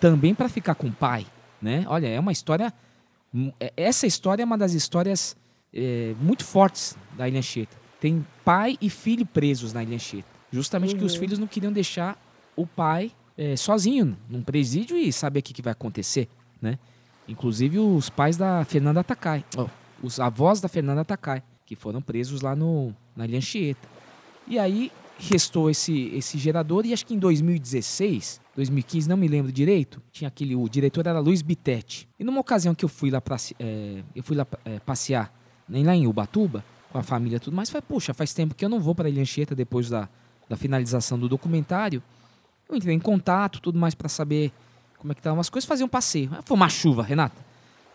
[0.00, 1.24] também para ficar com o pai,
[1.60, 1.84] né?
[1.86, 2.74] Olha, é uma história.
[3.60, 5.36] É, essa história é uma das histórias
[5.72, 7.81] é, muito fortes da Ilha Anchieta.
[8.02, 10.26] Tem pai e filho presos na Ilha Anchieta.
[10.50, 10.98] Justamente uhum.
[10.98, 11.20] que os uhum.
[11.20, 12.20] filhos não queriam deixar
[12.56, 16.28] o pai é, sozinho num presídio e saber o que, que vai acontecer,
[16.60, 16.80] né?
[17.28, 19.68] Inclusive os pais da Fernanda Takai, oh,
[20.02, 23.88] os avós da Fernanda Takai, que foram presos lá no, na Ilha Anchieta.
[24.48, 29.52] E aí restou esse, esse gerador e acho que em 2016, 2015, não me lembro
[29.52, 32.08] direito, tinha aquele, o diretor era Luiz Bitetti.
[32.18, 35.32] E numa ocasião que eu fui lá, pra, é, eu fui lá é, passear,
[35.68, 38.68] nem lá em Ubatuba, com a família tudo mais, falei, puxa, faz tempo que eu
[38.68, 40.08] não vou para a Ilha Anchieta depois da,
[40.48, 42.02] da finalização do documentário.
[42.68, 44.52] Eu entrei em contato, tudo mais para saber
[44.98, 46.30] como é que estavam as coisas, fazia um passeio.
[46.44, 47.44] Foi uma chuva, Renata.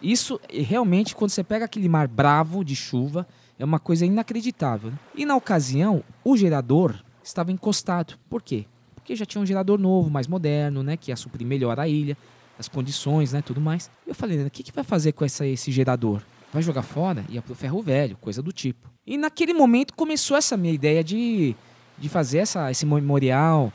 [0.02, 3.28] Isso, realmente, quando você pega aquele mar bravo de chuva,
[3.58, 4.92] é uma coisa inacreditável.
[4.92, 4.98] Né?
[5.16, 8.16] E na ocasião, o gerador estava encostado.
[8.30, 8.66] Por quê?
[8.96, 12.18] Porque já tinha um gerador novo, mais moderno, né, que ia suprir melhor a ilha,
[12.60, 13.90] as condições, né, tudo mais.
[14.06, 16.22] Eu falei, o que, que vai fazer com essa, esse gerador?
[16.52, 17.26] Vai jogar fora?
[17.30, 18.90] Ia pro ferro velho, coisa do tipo.
[19.06, 21.56] E naquele momento começou essa minha ideia de,
[21.98, 23.72] de fazer essa, esse memorial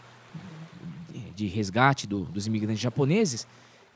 [1.34, 3.46] de resgate do, dos imigrantes japoneses.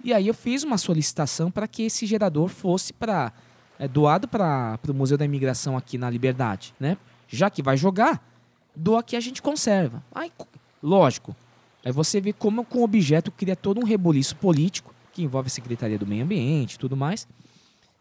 [0.02, 3.32] E aí eu fiz uma solicitação para que esse gerador fosse para
[3.78, 6.96] é, doado para o Museu da Imigração aqui na Liberdade, né?
[7.28, 8.22] Já que vai jogar,
[8.74, 10.02] doa que a gente conserva.
[10.14, 10.30] Aí,
[10.82, 11.34] lógico.
[11.84, 15.50] Aí você vê como com o objeto cria todo um reboliço político que envolve a
[15.50, 17.26] Secretaria do Meio Ambiente e tudo mais.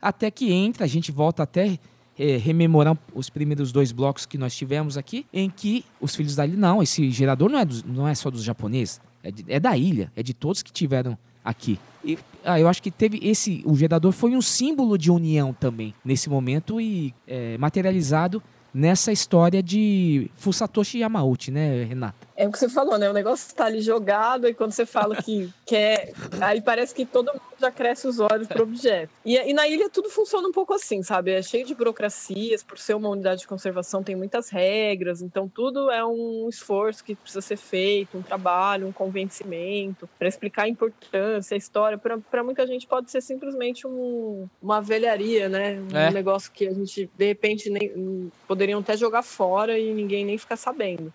[0.01, 1.79] Até que entra, a gente volta até
[2.17, 6.45] é, rememorar os primeiros dois blocos que nós tivemos aqui, em que os filhos da
[6.45, 9.77] ilha, não, esse gerador não é, não é só dos japoneses, é, de, é da
[9.77, 11.79] ilha, é de todos que tiveram aqui.
[12.03, 13.61] E ah, eu acho que teve esse.
[13.65, 18.41] O gerador foi um símbolo de união também nesse momento e é, materializado
[18.73, 22.24] nessa história de Fusatoshi Yamauchi, né, Renata?
[22.35, 23.09] É o que você falou, né?
[23.09, 26.11] O negócio está ali jogado, e quando você fala que quer.
[26.41, 29.09] Aí parece que todo mundo já cresce os olhos para o objeto.
[29.23, 31.31] E, e, na ilha tudo funciona um pouco assim, sabe?
[31.31, 35.89] É cheio de burocracias, por ser uma unidade de conservação, tem muitas regras, então tudo
[35.89, 41.55] é um esforço que precisa ser feito, um trabalho, um convencimento, para explicar a importância,
[41.55, 41.97] a história.
[41.97, 45.79] Para muita gente pode ser simplesmente um, uma velharia, né?
[45.79, 46.11] Um é.
[46.11, 50.57] negócio que a gente, de repente, nem, poderiam até jogar fora e ninguém nem ficar
[50.57, 51.13] sabendo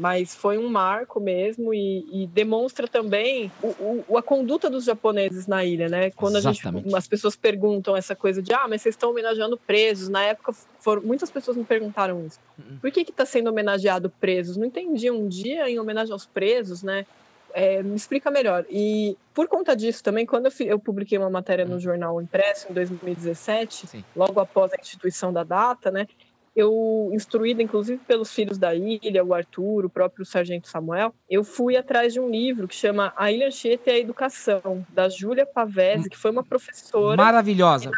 [0.00, 5.46] mas foi um marco mesmo e, e demonstra também o, o, a conduta dos japoneses
[5.46, 6.10] na ilha, né?
[6.12, 6.62] Quando gente,
[6.96, 10.08] as pessoas perguntam essa coisa de ah, mas vocês estão homenageando presos.
[10.08, 12.40] Na época, foram, muitas pessoas me perguntaram isso.
[12.58, 12.78] Uhum.
[12.78, 14.56] Por que está sendo homenageado presos?
[14.56, 15.10] Não entendi.
[15.10, 17.04] Um dia em homenagem aos presos, né?
[17.52, 18.64] É, me explica melhor.
[18.70, 21.80] E por conta disso também, quando eu, eu publiquei uma matéria no uhum.
[21.80, 24.04] jornal impresso em 2017, Sim.
[24.16, 26.06] logo após a instituição da data, né?
[26.54, 31.76] Eu, instruída inclusive pelos filhos da ilha, o Arthur, o próprio Sargento Samuel, eu fui
[31.76, 36.10] atrás de um livro que chama A Ilha Anchieta e a Educação, da Júlia Pavese,
[36.10, 37.16] que foi uma professora.
[37.16, 37.90] Maravilhosa.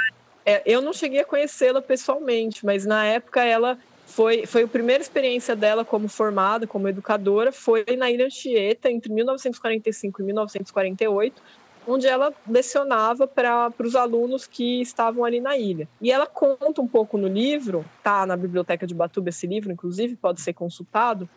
[0.45, 5.03] É, eu não cheguei a conhecê-la pessoalmente, mas na época ela foi, foi a primeira
[5.03, 11.43] experiência dela como formada, como educadora, foi na Ilha Anchieta, entre 1945 e 1948,
[11.87, 15.89] onde ela lecionava para os alunos que estavam ali na ilha.
[16.01, 20.17] E ela conta um pouco no livro, tá na biblioteca de Batuba esse livro, inclusive,
[20.17, 21.29] pode ser consultado.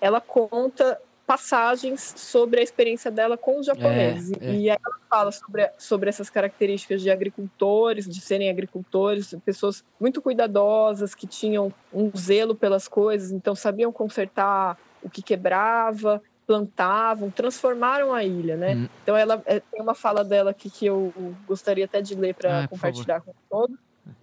[0.00, 4.32] Ela conta passagens sobre a experiência dela com os japoneses.
[4.40, 4.54] É, é.
[4.54, 10.20] E aí ela fala sobre, sobre essas características de agricultores, de serem agricultores, pessoas muito
[10.20, 18.12] cuidadosas, que tinham um zelo pelas coisas, então sabiam consertar o que quebrava, plantavam, transformaram
[18.12, 18.74] a ilha, né?
[18.74, 18.88] Hum.
[19.02, 21.12] Então ela é, tem uma fala dela aqui que eu
[21.46, 23.76] gostaria até de ler para ah, compartilhar com todos,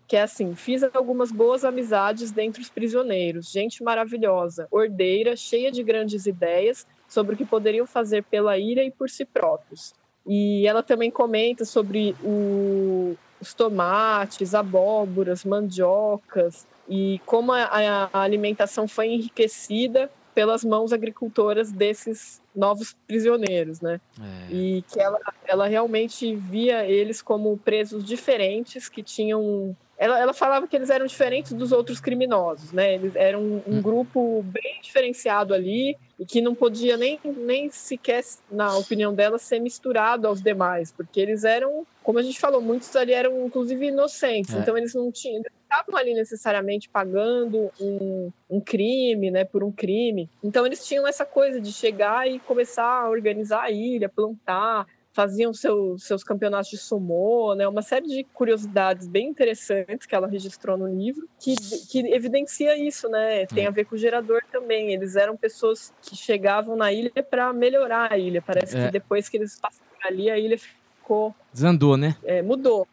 [0.08, 5.84] que é assim: fiz algumas boas amizades dentre os prisioneiros, gente maravilhosa, ordeira, cheia de
[5.84, 9.94] grandes ideias sobre o que poderiam fazer pela ilha e por si próprios.
[10.28, 18.88] E ela também comenta sobre o, os tomates, abóboras, mandiocas e como a, a alimentação
[18.88, 20.10] foi enriquecida
[20.40, 24.00] pelas mãos agricultoras desses novos prisioneiros, né?
[24.18, 24.54] É.
[24.54, 30.66] E que ela, ela realmente via eles como presos diferentes que tinham ela, ela falava
[30.66, 32.96] que eles eram diferentes dos outros criminosos, né?
[32.96, 33.82] Eles eram um, um hum.
[33.82, 39.60] grupo bem diferenciado ali e que não podia nem, nem sequer, na opinião dela, ser
[39.60, 44.56] misturado aos demais, porque eles eram, como a gente falou, muitos ali eram inclusive inocentes,
[44.56, 44.60] é.
[44.60, 50.30] então eles não tinham, estavam ali necessariamente pagando um, um crime, né, por um crime.
[50.44, 55.54] Então eles tinham essa coisa de chegar e começar a organizar a ilha, plantar, faziam
[55.54, 57.68] seu, seus campeonatos de sumô, né?
[57.68, 61.56] Uma série de curiosidades bem interessantes que ela registrou no livro, que,
[61.90, 63.46] que evidencia isso, né?
[63.48, 64.94] Tem a ver com o gerador também.
[64.94, 68.42] Eles eram pessoas que chegavam na ilha para melhorar a ilha.
[68.42, 68.86] Parece é.
[68.86, 71.36] que depois que eles passaram ali, a ilha ficou...
[71.52, 72.16] Desandou, né?
[72.24, 72.88] É, mudou.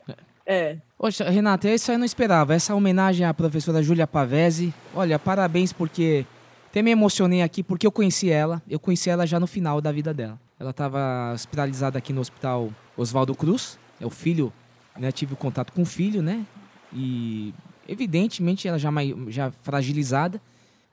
[0.45, 0.79] É.
[0.99, 2.55] Poxa, Renata, isso eu não esperava.
[2.55, 4.73] Essa homenagem à professora Júlia Pavese.
[4.95, 6.25] Olha, parabéns porque
[6.71, 8.63] até me emocionei aqui porque eu conheci ela.
[8.67, 10.41] Eu conheci ela já no final da vida dela.
[10.59, 13.79] Ela estava hospitalizada aqui no hospital Oswaldo Cruz.
[14.01, 14.51] É o filho,
[14.97, 15.13] né?
[15.13, 16.47] Tive o contato com o filho, né?
[16.91, 17.53] E
[17.87, 18.91] evidentemente ela já
[19.29, 20.41] já fragilizada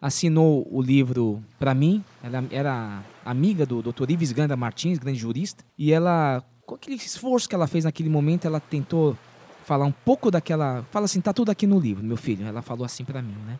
[0.01, 2.04] assinou o livro para mim.
[2.22, 4.12] Ela era amiga do Dr.
[4.12, 8.45] Ives Ganda Martins, grande jurista, e ela com aquele esforço que ela fez naquele momento,
[8.45, 9.18] ela tentou
[9.64, 12.45] falar um pouco daquela, fala assim, tá tudo aqui no livro, meu filho.
[12.45, 13.59] Ela falou assim para mim, né?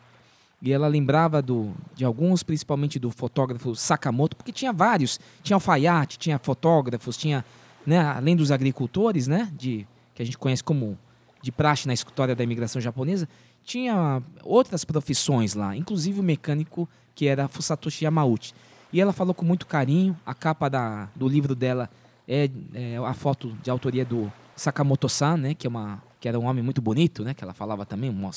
[0.62, 5.20] E ela lembrava do, de alguns, principalmente do fotógrafo Sakamoto, porque tinha vários.
[5.42, 7.44] Tinha alfaiate, tinha fotógrafos, tinha,
[7.86, 10.98] né, além dos agricultores, né, de, que a gente conhece como
[11.42, 13.28] de praxe na história da imigração japonesa,
[13.62, 18.54] tinha outras profissões lá, inclusive o mecânico que era Fusatoshi Yamauchi.
[18.90, 21.90] E ela falou com muito carinho, a capa da, do livro dela
[22.26, 26.46] é, é a foto de autoria do Sakamoto-san, né, que é uma que era um
[26.46, 27.34] homem muito bonito, né?
[27.34, 28.30] Que ela falava também, um,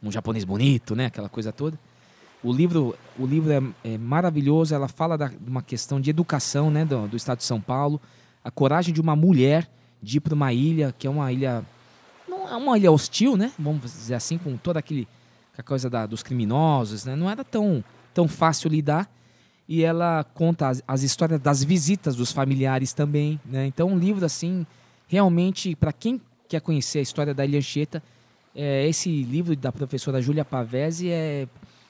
[0.00, 1.06] um japonês bonito, né?
[1.06, 1.76] Aquela coisa toda.
[2.40, 3.60] O livro, o livro é,
[3.94, 4.72] é maravilhoso.
[4.72, 6.84] Ela fala de uma questão de educação, né?
[6.84, 8.00] Do, do, estado de São Paulo,
[8.44, 9.68] a coragem de uma mulher
[10.00, 11.64] de ir para uma ilha que é uma ilha,
[12.28, 13.50] não é uma ilha hostil, né?
[13.58, 15.08] Vamos dizer assim, com toda aquele
[15.58, 17.16] a coisa da, dos criminosos, né?
[17.16, 17.82] Não era tão
[18.14, 19.10] tão fácil lidar.
[19.68, 23.66] E ela conta as, as histórias das visitas dos familiares também, né?
[23.66, 24.64] Então um livro assim
[25.12, 28.02] realmente para quem quer conhecer a história da Ilha Anchieta,
[28.56, 31.46] é, esse livro da professora Júlia Pavese é,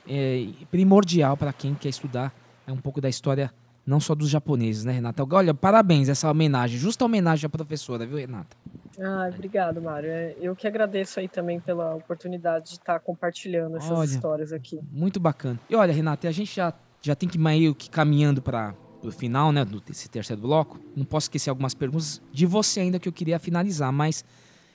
[0.09, 2.35] é primordial para quem quer estudar
[2.67, 3.53] é um pouco da história
[3.87, 5.25] não só dos japoneses, né, Renata?
[5.31, 8.57] Olha, parabéns essa homenagem, justa homenagem à professora, viu, Renata?
[9.01, 10.11] Ah, obrigado, Mário.
[10.11, 14.81] É, eu que agradeço aí também pela oportunidade de estar compartilhando essas olha, histórias aqui.
[14.93, 15.59] Muito bacana.
[15.71, 19.13] E olha, Renata, a gente já já tem que ir meio que caminhando para o
[19.13, 20.79] final, né, desse terceiro bloco.
[20.97, 24.25] Não posso esquecer algumas perguntas de você ainda que eu queria finalizar, mas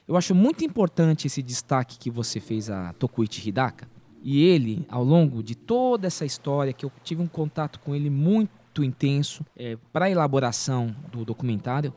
[0.08, 3.88] eu acho muito importante esse destaque que você fez a Tokuichi Hidaka.
[4.24, 8.10] E ele, ao longo de toda essa história, que eu tive um contato com ele
[8.10, 11.94] muito intenso é, para a elaboração do documentário,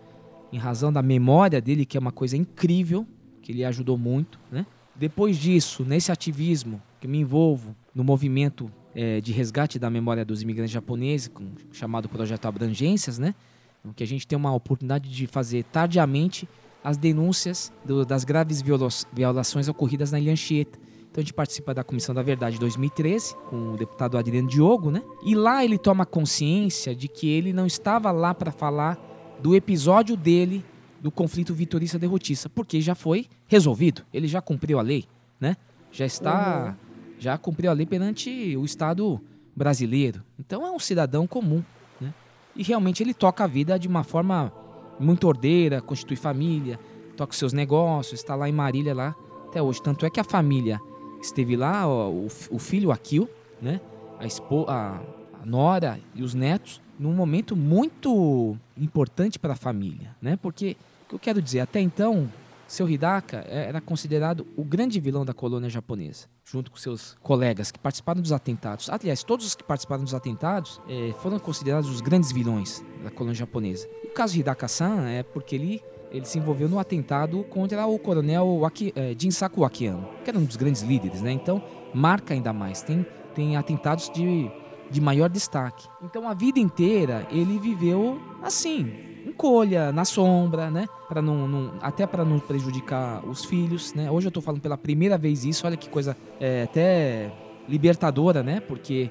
[0.52, 3.06] em razão da memória dele, que é uma coisa incrível,
[3.42, 4.66] que ele ajudou muito, né?
[4.94, 10.42] Depois disso, nesse ativismo que me envolvo no movimento é, de resgate da memória dos
[10.42, 13.34] imigrantes japoneses, com, chamado Projeto Abrangências, né?
[13.96, 16.48] Que a gente tem uma oportunidade de fazer tardiamente
[16.84, 20.78] as denúncias do, das graves viola violações ocorridas na Ilha Anchieta.
[21.10, 25.02] Então a gente participa da Comissão da Verdade 2013, com o deputado Adriano Diogo, né?
[25.24, 28.98] E lá ele toma consciência de que ele não estava lá para falar
[29.42, 30.64] do episódio dele
[31.00, 35.04] do conflito vitorista derrotista, porque já foi resolvido, ele já cumpriu a lei,
[35.40, 35.56] né?
[35.90, 36.89] Já está, uhum.
[37.20, 39.20] Já cumpriu a lei perante o Estado
[39.54, 40.24] brasileiro.
[40.38, 41.62] Então é um cidadão comum,
[42.00, 42.12] né?
[42.56, 44.52] E realmente ele toca a vida de uma forma
[44.98, 46.80] muito ordeira, constitui família,
[47.16, 49.14] toca os seus negócios, está lá em Marília lá
[49.46, 49.82] até hoje.
[49.82, 50.80] Tanto é que a família
[51.20, 53.28] esteve lá, o, o filho Akil,
[53.60, 53.80] né?
[54.18, 55.00] A, a,
[55.42, 60.36] a nora e os netos num momento muito importante para a família, né?
[60.36, 62.30] Porque o que eu quero dizer, até então,
[62.70, 67.78] seu Hidaka era considerado o grande vilão da colônia japonesa, junto com seus colegas que
[67.78, 68.88] participaram dos atentados.
[68.88, 73.34] Aliás, todos os que participaram dos atentados eh, foram considerados os grandes vilões da colônia
[73.34, 73.88] japonesa.
[74.04, 78.92] O caso Hidaka-san é porque ele ele se envolveu no atentado contra o coronel Aki,
[78.96, 81.30] eh, Jinsaku Akiyama, que era um dos grandes líderes, né?
[81.30, 81.62] Então,
[81.94, 82.82] marca ainda mais.
[82.82, 84.50] Tem, tem atentados de
[84.90, 85.88] de maior destaque.
[86.02, 88.92] Então a vida inteira ele viveu assim,
[89.26, 90.86] encolha, na sombra, né?
[91.08, 94.10] Para não, não, até para não prejudicar os filhos, né?
[94.10, 97.32] Hoje eu estou falando pela primeira vez isso, olha que coisa é, até
[97.68, 98.60] libertadora, né?
[98.60, 99.10] Porque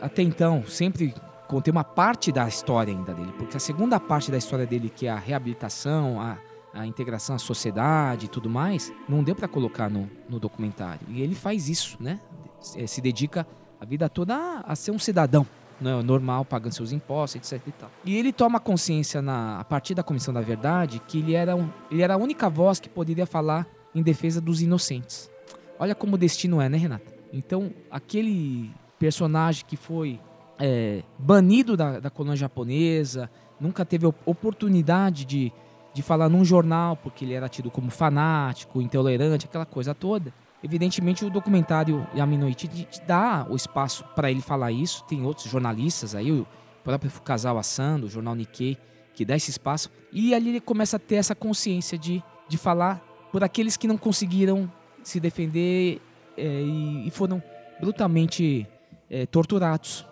[0.00, 1.14] até então sempre
[1.48, 5.06] contei uma parte da história ainda dele, porque a segunda parte da história dele, que
[5.06, 6.38] é a reabilitação, a,
[6.72, 11.06] a integração à sociedade e tudo mais, não deu para colocar no, no documentário.
[11.08, 12.20] E ele faz isso, né?
[12.60, 13.46] Se dedica
[13.80, 15.46] a vida toda a ser um cidadão
[15.82, 17.66] né, normal, pagando seus impostos, etc.
[17.66, 17.90] E, tal.
[18.04, 21.68] e ele toma consciência na, a partir da Comissão da Verdade que ele era, um,
[21.90, 25.30] ele era a única voz que poderia falar em defesa dos inocentes.
[25.78, 27.12] Olha como o destino é, né, Renata?
[27.32, 30.20] Então, aquele personagem que foi
[30.58, 33.28] é, banido da, da colônia japonesa,
[33.58, 35.52] nunca teve oportunidade de,
[35.92, 40.32] de falar num jornal, porque ele era tido como fanático, intolerante, aquela coisa toda.
[40.62, 45.04] Evidentemente, o documentário Yaminoichi dá o espaço para ele falar isso.
[45.04, 46.46] Tem outros jornalistas aí, o
[46.84, 48.78] próprio casal Asando, o jornal Nikkei,
[49.12, 49.90] que dá esse espaço.
[50.12, 53.02] E ali ele começa a ter essa consciência de, de falar
[53.32, 54.70] por aqueles que não conseguiram
[55.02, 56.00] se defender
[56.36, 57.42] é, e, e, foram
[57.80, 58.66] brutalmente
[59.10, 60.06] é, torturados.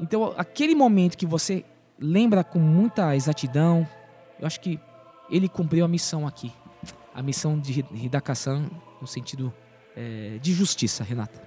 [0.00, 1.64] Então, aquele momento que você
[1.96, 3.86] lembra com muita exatidão,
[4.40, 4.80] eu acho que
[5.30, 6.52] ele cumpriu a missão aqui.
[7.14, 8.68] A missão de Hidaka-san
[9.00, 9.52] no sentido
[9.96, 11.40] é, de justiça, Renata.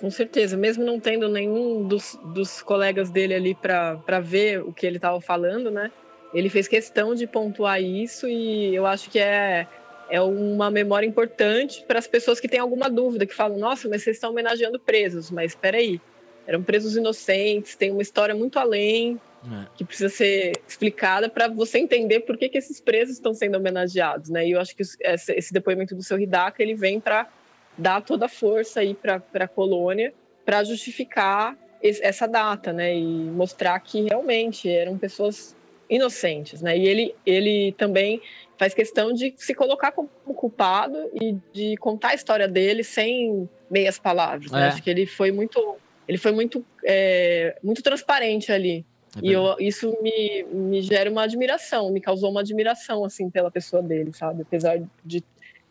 [0.00, 4.84] Com certeza, mesmo não tendo nenhum dos, dos colegas dele ali para ver o que
[4.84, 5.92] ele estava falando, né?
[6.34, 9.66] Ele fez questão de pontuar isso e eu acho que é,
[10.10, 14.02] é uma memória importante para as pessoas que têm alguma dúvida, que falam, nossa, mas
[14.02, 16.00] vocês estão homenageando presos, mas espera aí,
[16.46, 19.66] eram presos inocentes, tem uma história muito além, é.
[19.74, 24.30] que precisa ser explicada para você entender por que, que esses presos estão sendo homenageados,
[24.30, 24.46] né?
[24.46, 27.28] E eu acho que esse, depoimento do seu Hidaka, ele vem para
[27.76, 30.12] dar toda a força aí para a colônia
[30.44, 32.94] para justificar essa data, né?
[32.96, 35.56] E mostrar que realmente eram pessoas
[35.90, 36.76] inocentes, né?
[36.78, 38.20] E ele, ele também
[38.56, 43.98] faz questão de se colocar como culpado e de contar a história dele sem meias
[43.98, 44.50] palavras.
[44.50, 44.62] Né?
[44.62, 44.68] É.
[44.68, 45.76] Acho que ele foi muito,
[46.06, 48.86] ele foi muito, é, muito transparente ali.
[49.16, 53.50] É e eu, isso me, me gera uma admiração, me causou uma admiração assim pela
[53.50, 54.42] pessoa dele, sabe?
[54.42, 55.22] Apesar de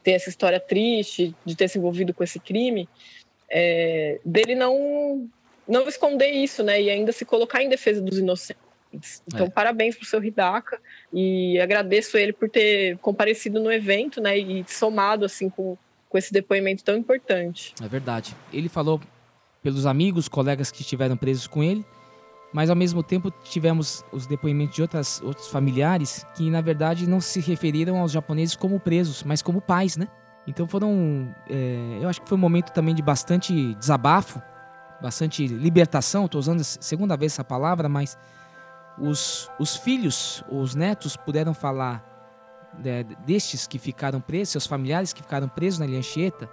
[0.03, 2.87] ter essa história triste, de ter se envolvido com esse crime,
[3.49, 5.29] é, dele não
[5.67, 6.81] não esconder isso, né?
[6.81, 9.21] E ainda se colocar em defesa dos inocentes.
[9.27, 9.49] Então, é.
[9.49, 10.79] parabéns para o seu Hidaka
[11.13, 14.37] e agradeço ele por ter comparecido no evento, né?
[14.37, 15.77] E somado assim com,
[16.09, 17.73] com esse depoimento tão importante.
[17.81, 18.35] É verdade.
[18.51, 18.99] Ele falou
[19.63, 21.85] pelos amigos, colegas que estiveram presos com ele
[22.53, 27.21] mas ao mesmo tempo tivemos os depoimentos de outras, outros familiares que, na verdade, não
[27.21, 30.07] se referiram aos japoneses como presos, mas como pais, né?
[30.47, 31.33] Então foram.
[31.49, 34.41] É, eu acho que foi um momento também de bastante desabafo,
[35.01, 36.25] bastante libertação.
[36.25, 38.17] Estou usando a segunda vez essa palavra, mas
[38.97, 42.03] os, os filhos, os netos puderam falar
[42.77, 46.49] né, destes que ficaram presos, seus familiares que ficaram presos na Anchieta,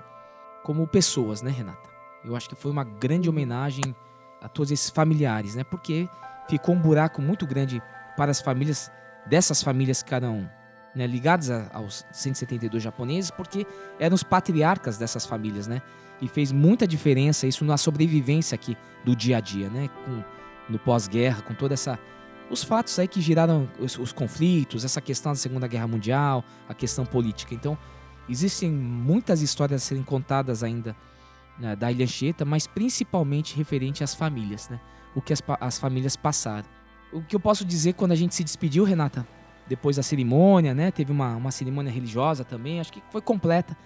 [0.63, 1.89] como pessoas, né, Renata?
[2.25, 3.95] Eu acho que foi uma grande homenagem
[4.41, 5.65] a todos esses familiares, né?
[5.65, 6.09] Porque
[6.49, 7.83] ficou um buraco muito grande
[8.17, 8.91] para as famílias
[9.27, 10.51] dessas famílias que eram
[10.95, 13.67] né, ligadas a, aos 172 japoneses, porque
[13.99, 15.83] eram os patriarcas dessas famílias, né?
[16.21, 19.89] E fez muita diferença isso na sobrevivência aqui do dia a dia, né?
[20.05, 20.25] Com,
[20.69, 21.99] no pós-guerra, com toda essa
[22.51, 26.73] os fatos aí que giraram os, os, conflitos, essa questão da Segunda Guerra Mundial, a
[26.73, 27.55] questão política.
[27.55, 27.77] Então,
[28.27, 30.97] existem muitas histórias a serem contadas ainda
[31.59, 34.81] né, da Ilha Anchieta, mas principalmente referente às famílias, né?
[35.15, 36.67] O que as, as famílias passaram.
[37.13, 39.27] O que eu posso dizer quando a gente se despediu, Renata,
[39.67, 40.91] depois da cerimônia, né?
[40.91, 43.77] Teve uma, uma cerimônia religiosa também, acho que foi completa.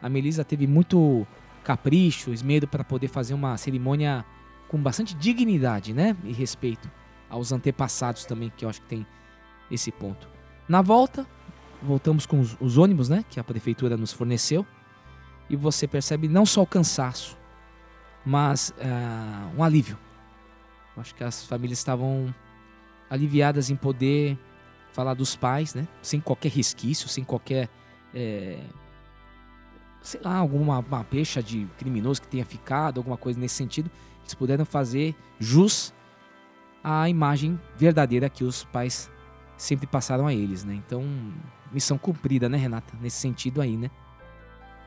[0.00, 1.26] A Melisa teve muito
[1.64, 4.24] capricho, esmero para poder fazer uma cerimônia
[4.68, 6.16] com bastante dignidade, né?
[6.24, 6.90] E respeito
[7.28, 9.06] aos antepassados também, que eu acho que tem
[9.70, 10.28] esse ponto.
[10.68, 11.26] Na volta,
[11.82, 13.24] voltamos com os, os ônibus, né?
[13.28, 14.66] Que a prefeitura nos forneceu.
[15.48, 17.36] E você percebe não só o cansaço,
[18.24, 19.98] mas uh, um alívio.
[20.96, 22.34] Eu acho que as famílias estavam
[23.08, 24.38] aliviadas em poder
[24.92, 25.86] falar dos pais, né?
[26.02, 27.68] Sem qualquer resquício, sem qualquer.
[28.14, 28.58] É,
[30.00, 33.90] sei lá, alguma uma pecha de criminoso que tenha ficado, alguma coisa nesse sentido.
[34.22, 35.92] Eles puderam fazer jus
[36.82, 39.10] à imagem verdadeira que os pais
[39.56, 40.74] sempre passaram a eles, né?
[40.74, 41.04] Então,
[41.70, 42.96] missão cumprida, né, Renata?
[43.00, 43.90] Nesse sentido aí, né?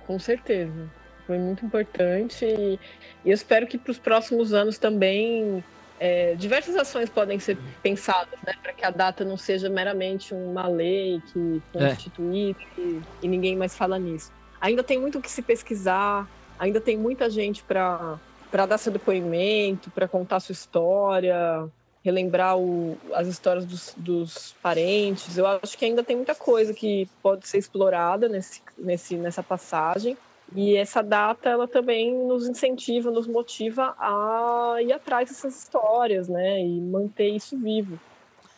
[0.09, 0.89] Com certeza.
[1.27, 2.79] Foi muito importante e,
[3.23, 5.63] e eu espero que para os próximos anos também
[5.99, 10.67] é, diversas ações podem ser pensadas, né, para que a data não seja meramente uma
[10.67, 12.81] lei que constitui é.
[12.81, 14.31] e, e, ninguém mais fala nisso.
[14.59, 16.27] Ainda tem muito o que se pesquisar,
[16.57, 18.17] ainda tem muita gente para
[18.51, 21.69] dar seu depoimento, para contar sua história,
[22.03, 25.37] relembrar o, as histórias dos, dos, parentes.
[25.37, 30.17] Eu acho que ainda tem muita coisa que pode ser explorada nesse, nesse, nessa passagem.
[30.55, 36.61] E essa data, ela também nos incentiva, nos motiva a ir atrás dessas histórias, né?
[36.61, 37.99] E manter isso vivo.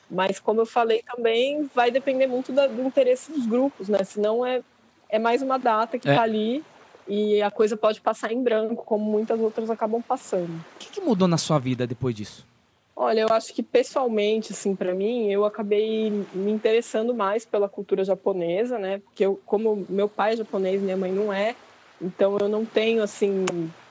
[0.10, 4.04] Mas, como eu falei também, vai depender muito da, do interesse dos grupos, né?
[4.04, 4.62] Senão é,
[5.10, 6.24] é mais uma data que está é.
[6.24, 6.64] ali
[7.08, 10.54] e a coisa pode passar em branco, como muitas outras acabam passando.
[10.76, 12.51] O que, que mudou na sua vida depois disso?
[12.96, 18.04] Olha, eu acho que pessoalmente, assim, para mim, eu acabei me interessando mais pela cultura
[18.04, 19.00] japonesa, né?
[19.00, 21.56] Porque eu, como meu pai é japonês, minha mãe não é,
[22.02, 23.46] então eu não tenho assim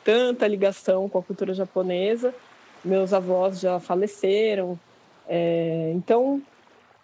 [0.04, 2.34] tanta ligação com a cultura japonesa.
[2.84, 4.78] Meus avós já faleceram,
[5.28, 6.40] é, então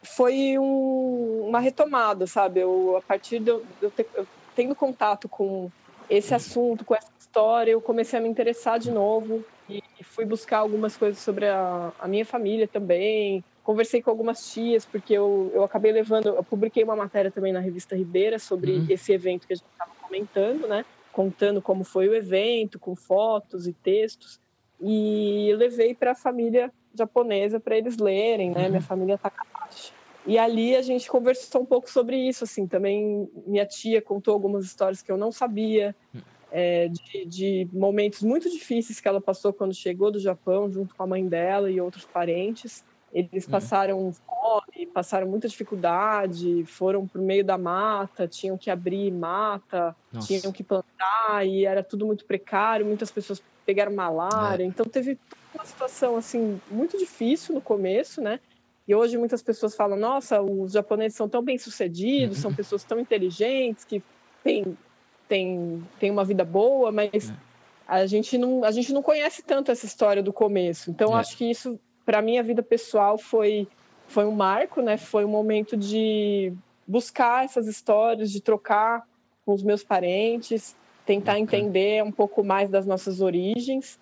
[0.02, 2.60] foi um, uma retomada, sabe?
[2.60, 5.70] Eu a partir de eu, eu, ter, eu tendo contato com
[6.08, 10.58] esse assunto, com essa história, eu comecei a me interessar de novo e fui buscar
[10.58, 13.44] algumas coisas sobre a, a minha família também.
[13.62, 16.28] Conversei com algumas tias, porque eu, eu acabei levando.
[16.28, 18.86] Eu publiquei uma matéria também na revista Ribeira sobre uhum.
[18.88, 20.84] esse evento que a gente estava comentando, né?
[21.12, 24.38] contando como foi o evento, com fotos e textos,
[24.78, 28.64] e levei para a família japonesa para eles lerem, né?
[28.64, 28.68] Uhum.
[28.68, 29.92] Minha família Takahashi.
[30.26, 32.66] E ali a gente conversou um pouco sobre isso, assim.
[32.66, 35.94] Também minha tia contou algumas histórias que eu não sabia,
[36.50, 41.02] é, de, de, momentos muito difíceis que ela passou quando chegou do Japão, junto com
[41.02, 42.84] a mãe dela e outros parentes.
[43.12, 43.50] Eles uhum.
[43.50, 49.96] passaram fome, passaram muita dificuldade, foram para o meio da mata, tinham que abrir mata,
[50.12, 50.26] Nossa.
[50.26, 52.84] tinham que plantar e era tudo muito precário.
[52.84, 54.66] Muitas pessoas pegaram malária, é.
[54.66, 55.18] então teve
[55.54, 58.38] uma situação assim muito difícil no começo, né?
[58.86, 63.00] E hoje muitas pessoas falam: Nossa, os japoneses são tão bem sucedidos, são pessoas tão
[63.00, 64.02] inteligentes que
[64.44, 64.76] têm
[65.28, 67.34] tem, tem uma vida boa, mas é.
[67.86, 70.90] a gente não a gente não conhece tanto essa história do começo.
[70.90, 71.20] Então é.
[71.20, 73.68] acho que isso para minha vida pessoal foi
[74.06, 74.96] foi um marco, né?
[74.96, 76.52] Foi um momento de
[76.86, 79.04] buscar essas histórias, de trocar
[79.44, 83.98] com os meus parentes, tentar entender um pouco mais das nossas origens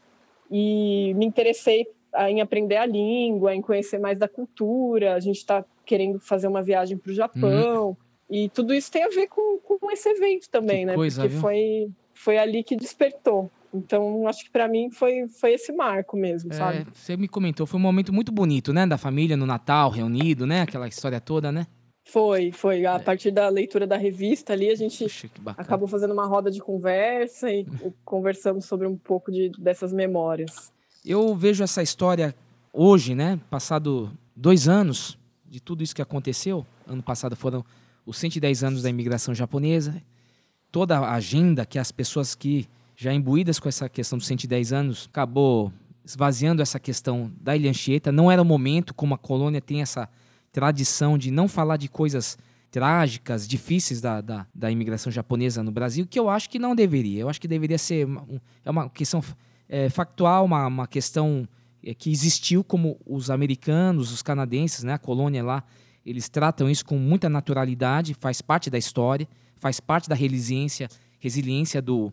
[0.50, 1.86] e me interessei
[2.28, 5.14] em aprender a língua, em conhecer mais da cultura.
[5.14, 7.96] A gente está querendo fazer uma viagem para o Japão uhum.
[8.34, 10.94] E tudo isso tem a ver com, com esse evento também, que né?
[10.94, 13.50] Coisa, Porque foi foi ali que despertou.
[13.72, 16.86] Então, acho que para mim foi, foi esse marco mesmo, é, sabe?
[16.92, 18.86] Você me comentou, foi um momento muito bonito, né?
[18.86, 20.62] Da família no Natal, reunido, né?
[20.62, 21.66] Aquela história toda, né?
[22.04, 22.86] Foi, foi.
[22.86, 22.98] A é.
[22.98, 27.50] partir da leitura da revista ali, a gente Puxa, acabou fazendo uma roda de conversa
[27.50, 27.66] e
[28.04, 30.72] conversamos sobre um pouco de, dessas memórias.
[31.04, 32.34] Eu vejo essa história
[32.72, 33.40] hoje, né?
[33.50, 36.64] Passado dois anos de tudo isso que aconteceu.
[36.86, 37.64] Ano passado foram
[38.06, 40.02] os 110 anos da imigração japonesa.
[40.70, 45.08] Toda a agenda que as pessoas que já imbuídas com essa questão dos 110 anos,
[45.10, 45.72] acabou
[46.04, 48.12] esvaziando essa questão da Ilha Anchieta.
[48.12, 50.08] Não era o momento, como a colônia tem essa
[50.52, 52.38] tradição de não falar de coisas
[52.70, 57.20] trágicas, difíceis da, da, da imigração japonesa no Brasil, que eu acho que não deveria.
[57.20, 58.26] Eu acho que deveria ser uma,
[58.64, 59.22] é uma questão
[59.68, 61.48] é, factual, uma, uma questão
[61.82, 65.64] é, que existiu, como os americanos, os canadenses, né, a colônia lá,
[66.04, 69.26] eles tratam isso com muita naturalidade, faz parte da história,
[69.56, 72.12] faz parte da resiliência, resiliência do,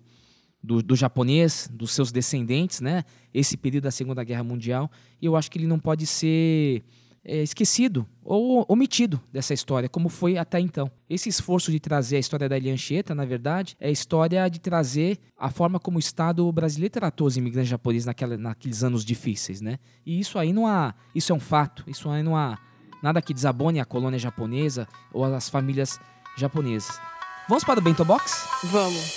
[0.64, 3.04] do, do, japonês, dos seus descendentes, né?
[3.34, 4.90] Esse período da Segunda Guerra Mundial.
[5.22, 6.84] E eu acho que ele não pode ser
[7.24, 10.90] é, esquecido ou omitido dessa história, como foi até então.
[11.10, 14.60] Esse esforço de trazer a história da Ilha Anchieta, na verdade, é a história de
[14.60, 19.60] trazer a forma como o Estado brasileiro tratou os imigrantes japoneses naquela, naqueles anos difíceis,
[19.60, 19.78] né?
[20.06, 22.58] E isso aí não há, isso é um fato, isso aí não há
[23.02, 26.00] nada que desabone a colônia japonesa ou as famílias
[26.38, 27.00] japonesas.
[27.48, 28.48] Vamos para o Bento Box?
[28.66, 29.14] Vamos.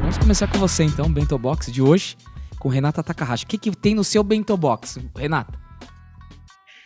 [0.00, 2.16] Vamos começar com você então, Bento Box de hoje,
[2.58, 3.44] com Renata Takahashi.
[3.44, 5.67] O que, que tem no seu Bento Box, Renata?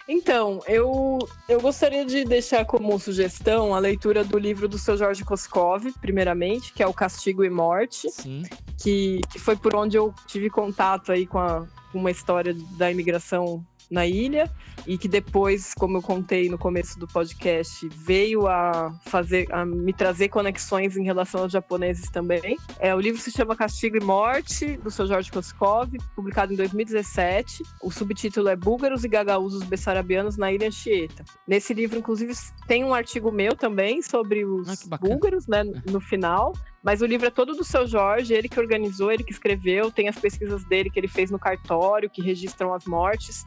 [0.09, 1.19] Então, eu,
[1.49, 6.73] eu gostaria de deixar como sugestão a leitura do livro do seu Jorge Koskov, primeiramente,
[6.73, 8.43] que é O Castigo e Morte, Sim.
[8.83, 12.91] Que, que foi por onde eu tive contato aí com, a, com uma história da
[12.91, 14.51] imigração na ilha
[14.87, 19.93] e que depois, como eu contei no começo do podcast, veio a fazer a me
[19.93, 22.57] trazer conexões em relação aos japoneses também.
[22.81, 27.63] É, o livro se chama Castigo e Morte, do seu Jorge Koskov, publicado em 2017.
[27.83, 31.25] O subtítulo é Búlgaros e Gagaúzos Bessarabianos na Ilha Anchieta.
[31.47, 32.33] Nesse livro, inclusive,
[32.67, 36.53] tem um artigo meu também sobre os ah, búlgaros, né, no final.
[36.83, 40.09] Mas o livro é todo do seu Jorge, ele que organizou, ele que escreveu, tem
[40.09, 43.45] as pesquisas dele que ele fez no cartório, que registram as mortes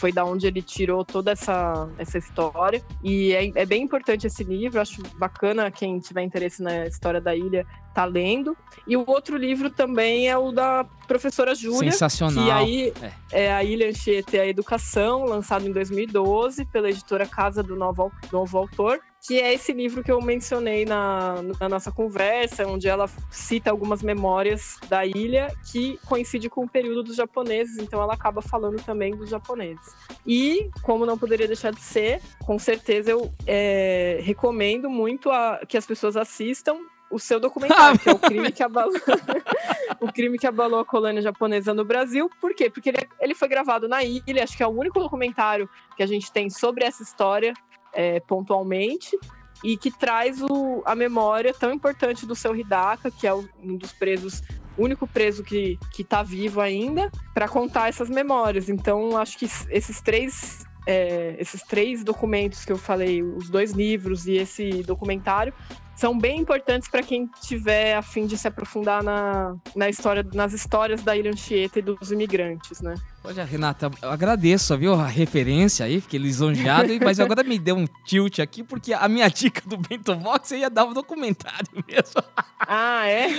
[0.00, 2.82] foi da onde ele tirou toda essa, essa história.
[3.04, 7.36] E é, é, bem importante esse livro, acho bacana quem tiver interesse na história da
[7.36, 8.56] ilha tá lendo.
[8.86, 11.92] E o outro livro também é o da professora Júlia.
[11.92, 12.44] Sensacional.
[12.44, 12.92] Que aí
[13.30, 13.44] é.
[13.44, 18.10] é a Ilha Anchieta e a Educação, lançado em 2012 pela editora Casa do Novo,
[18.32, 23.08] Novo Autor que é esse livro que eu mencionei na, na, nossa conversa, onde ela
[23.30, 28.40] cita algumas memórias da ilha que coincide com o período dos japoneses, então ela acaba
[28.40, 29.89] falando também dos japoneses.
[30.26, 35.76] E, como não poderia deixar de ser, com certeza eu é, recomendo muito a, que
[35.76, 36.78] as pessoas assistam
[37.10, 38.92] o seu documentário, que é o crime que abalou
[40.00, 42.30] o crime que abalou a colônia japonesa no Brasil.
[42.40, 42.70] Por quê?
[42.70, 46.06] Porque ele, ele foi gravado na ilha, acho que é o único documentário que a
[46.06, 47.52] gente tem sobre essa história
[47.92, 49.18] é, pontualmente
[49.62, 53.92] e que traz o, a memória tão importante do seu Hidaka, que é um dos
[53.92, 54.42] presos,
[54.76, 58.68] único preso que está vivo ainda, para contar essas memórias.
[58.68, 64.26] Então, acho que esses três é, esses três documentos que eu falei, os dois livros
[64.26, 65.52] e esse documentário,
[65.99, 70.51] são bem importantes para quem tiver a fim de se aprofundar na, na história, nas
[70.51, 72.95] histórias da Ilha Anchieta e dos imigrantes, né?
[73.23, 77.87] Olha, Renata, eu agradeço, viu, a referência aí, fiquei lisonjeado, mas agora me deu um
[78.05, 82.21] tilt aqui, porque a minha dica do Bento Box ia dar um documentário mesmo.
[82.59, 83.29] Ah, é?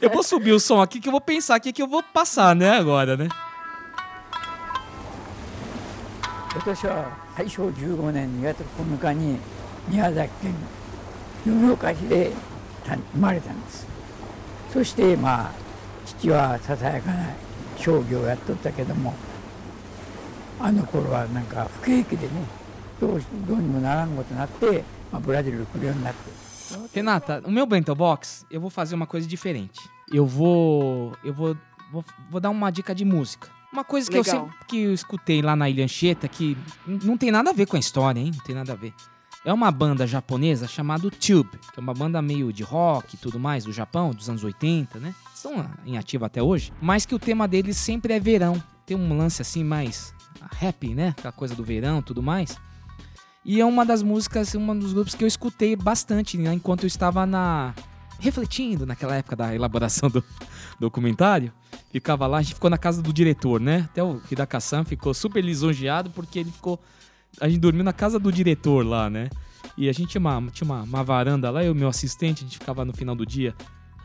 [0.00, 2.54] Eu vou subir o som aqui, que eu vou pensar aqui que eu vou passar,
[2.54, 3.28] né, agora, né?
[6.56, 7.04] 私は
[7.36, 9.38] 大正15年2月9日に
[9.90, 10.54] 宮崎県
[11.44, 12.32] 米岡市で
[12.84, 13.86] 生まれたんです
[14.72, 15.52] そしてまあ
[16.04, 17.34] 父はささやかな
[17.76, 19.14] 商業をやっとったけども
[20.60, 22.32] あの頃はなんか不景気でね
[23.00, 24.82] どうどうにもならんことになって、
[25.12, 26.46] まあ、ブラジル来るようになって
[26.92, 29.88] Renata, o meu bento box, eu vou fazer uma coisa diferente.
[30.12, 31.56] Eu vou, eu vou,
[31.92, 33.48] vou, vou dar uma dica de música.
[33.72, 34.34] Uma coisa que Legal.
[34.34, 37.66] eu sempre que eu escutei lá na Ilha Anchieta, que não tem nada a ver
[37.66, 38.32] com a história, hein?
[38.34, 38.92] Não tem nada a ver.
[39.43, 43.39] É uma banda japonesa chamada Tube, que é uma banda meio de rock e tudo
[43.39, 45.15] mais do Japão, dos anos 80, né?
[45.33, 48.61] Estão em ativa até hoje, mas que o tema deles sempre é verão.
[48.85, 50.13] Tem um lance assim mais
[50.61, 51.15] happy, né?
[51.17, 52.55] Aquela coisa do verão tudo mais.
[53.43, 56.53] E é uma das músicas, um dos grupos que eu escutei bastante né?
[56.53, 57.73] enquanto eu estava na
[58.19, 60.23] refletindo naquela época da elaboração do
[60.79, 61.51] documentário.
[61.91, 63.87] Ficava lá, a gente ficou na casa do diretor, né?
[63.91, 66.79] Até o Hidaka-san ficou super lisonjeado porque ele ficou
[67.39, 69.29] a gente dormiu na casa do diretor lá, né?
[69.77, 72.43] E a gente tinha uma, tinha uma, uma varanda lá, eu e o meu assistente,
[72.43, 73.55] a gente ficava no final do dia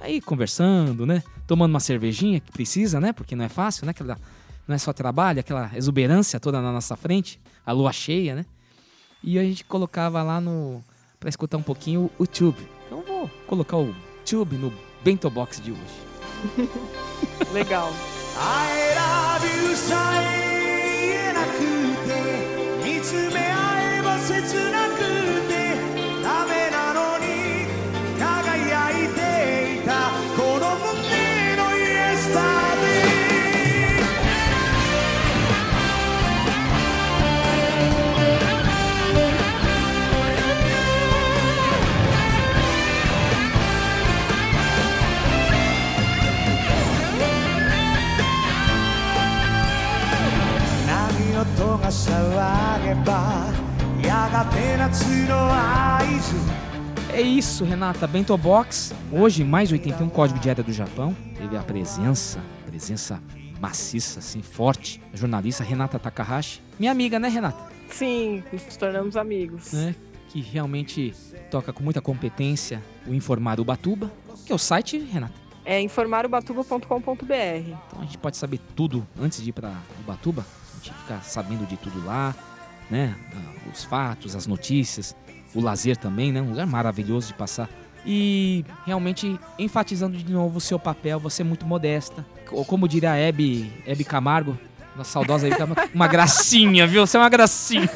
[0.01, 1.23] aí conversando, né?
[1.47, 3.12] Tomando uma cervejinha que precisa, né?
[3.12, 3.90] Porque não é fácil, né?
[3.90, 4.19] Aquela,
[4.66, 8.47] não é só trabalho, aquela exuberância toda na nossa frente, a lua cheia, né?
[9.23, 10.82] E a gente colocava lá no.
[11.19, 12.69] pra escutar um pouquinho o, o Tube.
[12.86, 13.94] Então vou colocar o
[14.24, 14.73] Tube no
[15.03, 16.70] Bento Box de hoje.
[17.53, 17.93] Legal.
[18.39, 20.45] I love you,
[23.07, 24.33] 見つめ合えば切
[24.73, 25.35] なく
[51.56, 53.45] 音が騒げば
[54.03, 56.61] やがて夏の合図
[57.14, 58.07] É isso, Renata.
[58.07, 58.93] Bento Box.
[59.11, 61.14] Hoje, mais 81 Código de Ética do Japão.
[61.35, 63.22] Teve a presença, presença
[63.60, 66.61] maciça, assim, forte, a jornalista Renata Takahashi.
[66.80, 67.69] Minha amiga, né, Renata?
[67.89, 69.73] Sim, nos tornamos amigos.
[69.73, 69.93] Né?
[70.30, 71.14] Que realmente
[71.52, 74.10] toca com muita competência o Informar Ubatuba.
[74.45, 75.34] Que é o site, Renata?
[75.65, 76.85] É informarubatuba.com.br.
[76.98, 80.45] Então a gente pode saber tudo antes de ir para Ubatuba.
[80.86, 82.34] Gente fica sabendo de tudo lá,
[82.90, 83.14] né?
[83.72, 85.14] Os fatos, as notícias
[85.56, 86.40] o lazer também, né?
[86.40, 87.68] Um lugar maravilhoso de passar.
[88.04, 92.24] E realmente enfatizando de novo o seu papel, você é muito modesta.
[92.52, 94.56] Ou como diria a Hebe, Hebe Camargo,
[94.94, 97.06] nossa saudosa Hebe Camargo, uma gracinha, viu?
[97.06, 97.90] Você é uma gracinha.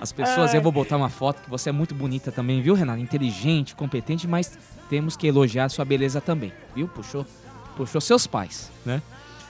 [0.00, 0.56] As pessoas, Ai.
[0.56, 2.98] eu vou botar uma foto que você é muito bonita também, viu, Renata?
[2.98, 6.88] Inteligente, competente, mas temos que elogiar sua beleza também, viu?
[6.88, 7.24] Puxou,
[7.76, 9.00] puxou seus pais, né?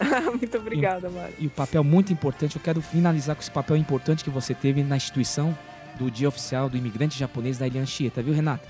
[0.38, 1.34] Muito obrigada, Mário.
[1.38, 4.82] E o papel muito importante, eu quero finalizar com esse papel importante que você teve
[4.82, 5.56] na instituição
[5.98, 8.66] do Dia Oficial do Imigrante Japonês da Ilha Anchieta, viu, Renata?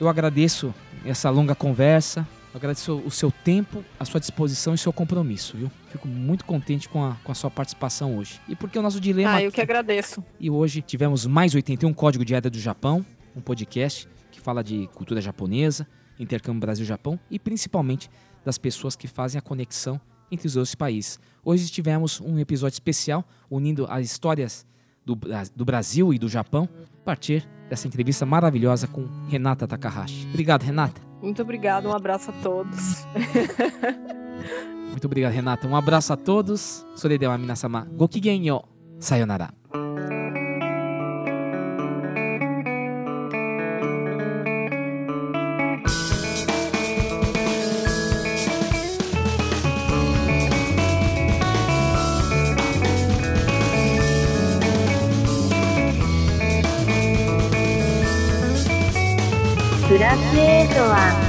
[0.00, 0.74] Eu agradeço
[1.04, 5.56] essa longa conversa, eu agradeço o seu tempo, a sua disposição e o seu compromisso,
[5.56, 5.70] viu?
[5.90, 8.40] Fico muito contente com a, com a sua participação hoje.
[8.48, 9.34] E porque o nosso dilema.
[9.34, 10.22] Ah, eu que agradeço.
[10.38, 13.04] E hoje tivemos mais 81 Código de Ética do Japão,
[13.34, 15.86] um podcast que fala de cultura japonesa,
[16.18, 18.10] intercâmbio Brasil-Japão e principalmente
[18.44, 21.18] das pessoas que fazem a conexão entre os dois países.
[21.44, 24.66] Hoje tivemos um episódio especial unindo as histórias
[25.04, 25.18] do,
[25.54, 26.68] do Brasil e do Japão
[27.00, 30.26] a partir dessa entrevista maravilhosa com Renata Takahashi.
[30.28, 31.00] Obrigado, Renata.
[31.20, 33.06] Muito obrigado, um abraço a todos.
[34.90, 35.66] Muito obrigado, Renata.
[35.66, 36.86] Um abraço a todos.
[36.94, 37.88] Soredeu Minasama.
[37.96, 38.60] Gokigen
[39.00, 39.52] Sayonara.
[60.04, 61.23] ラスエイトは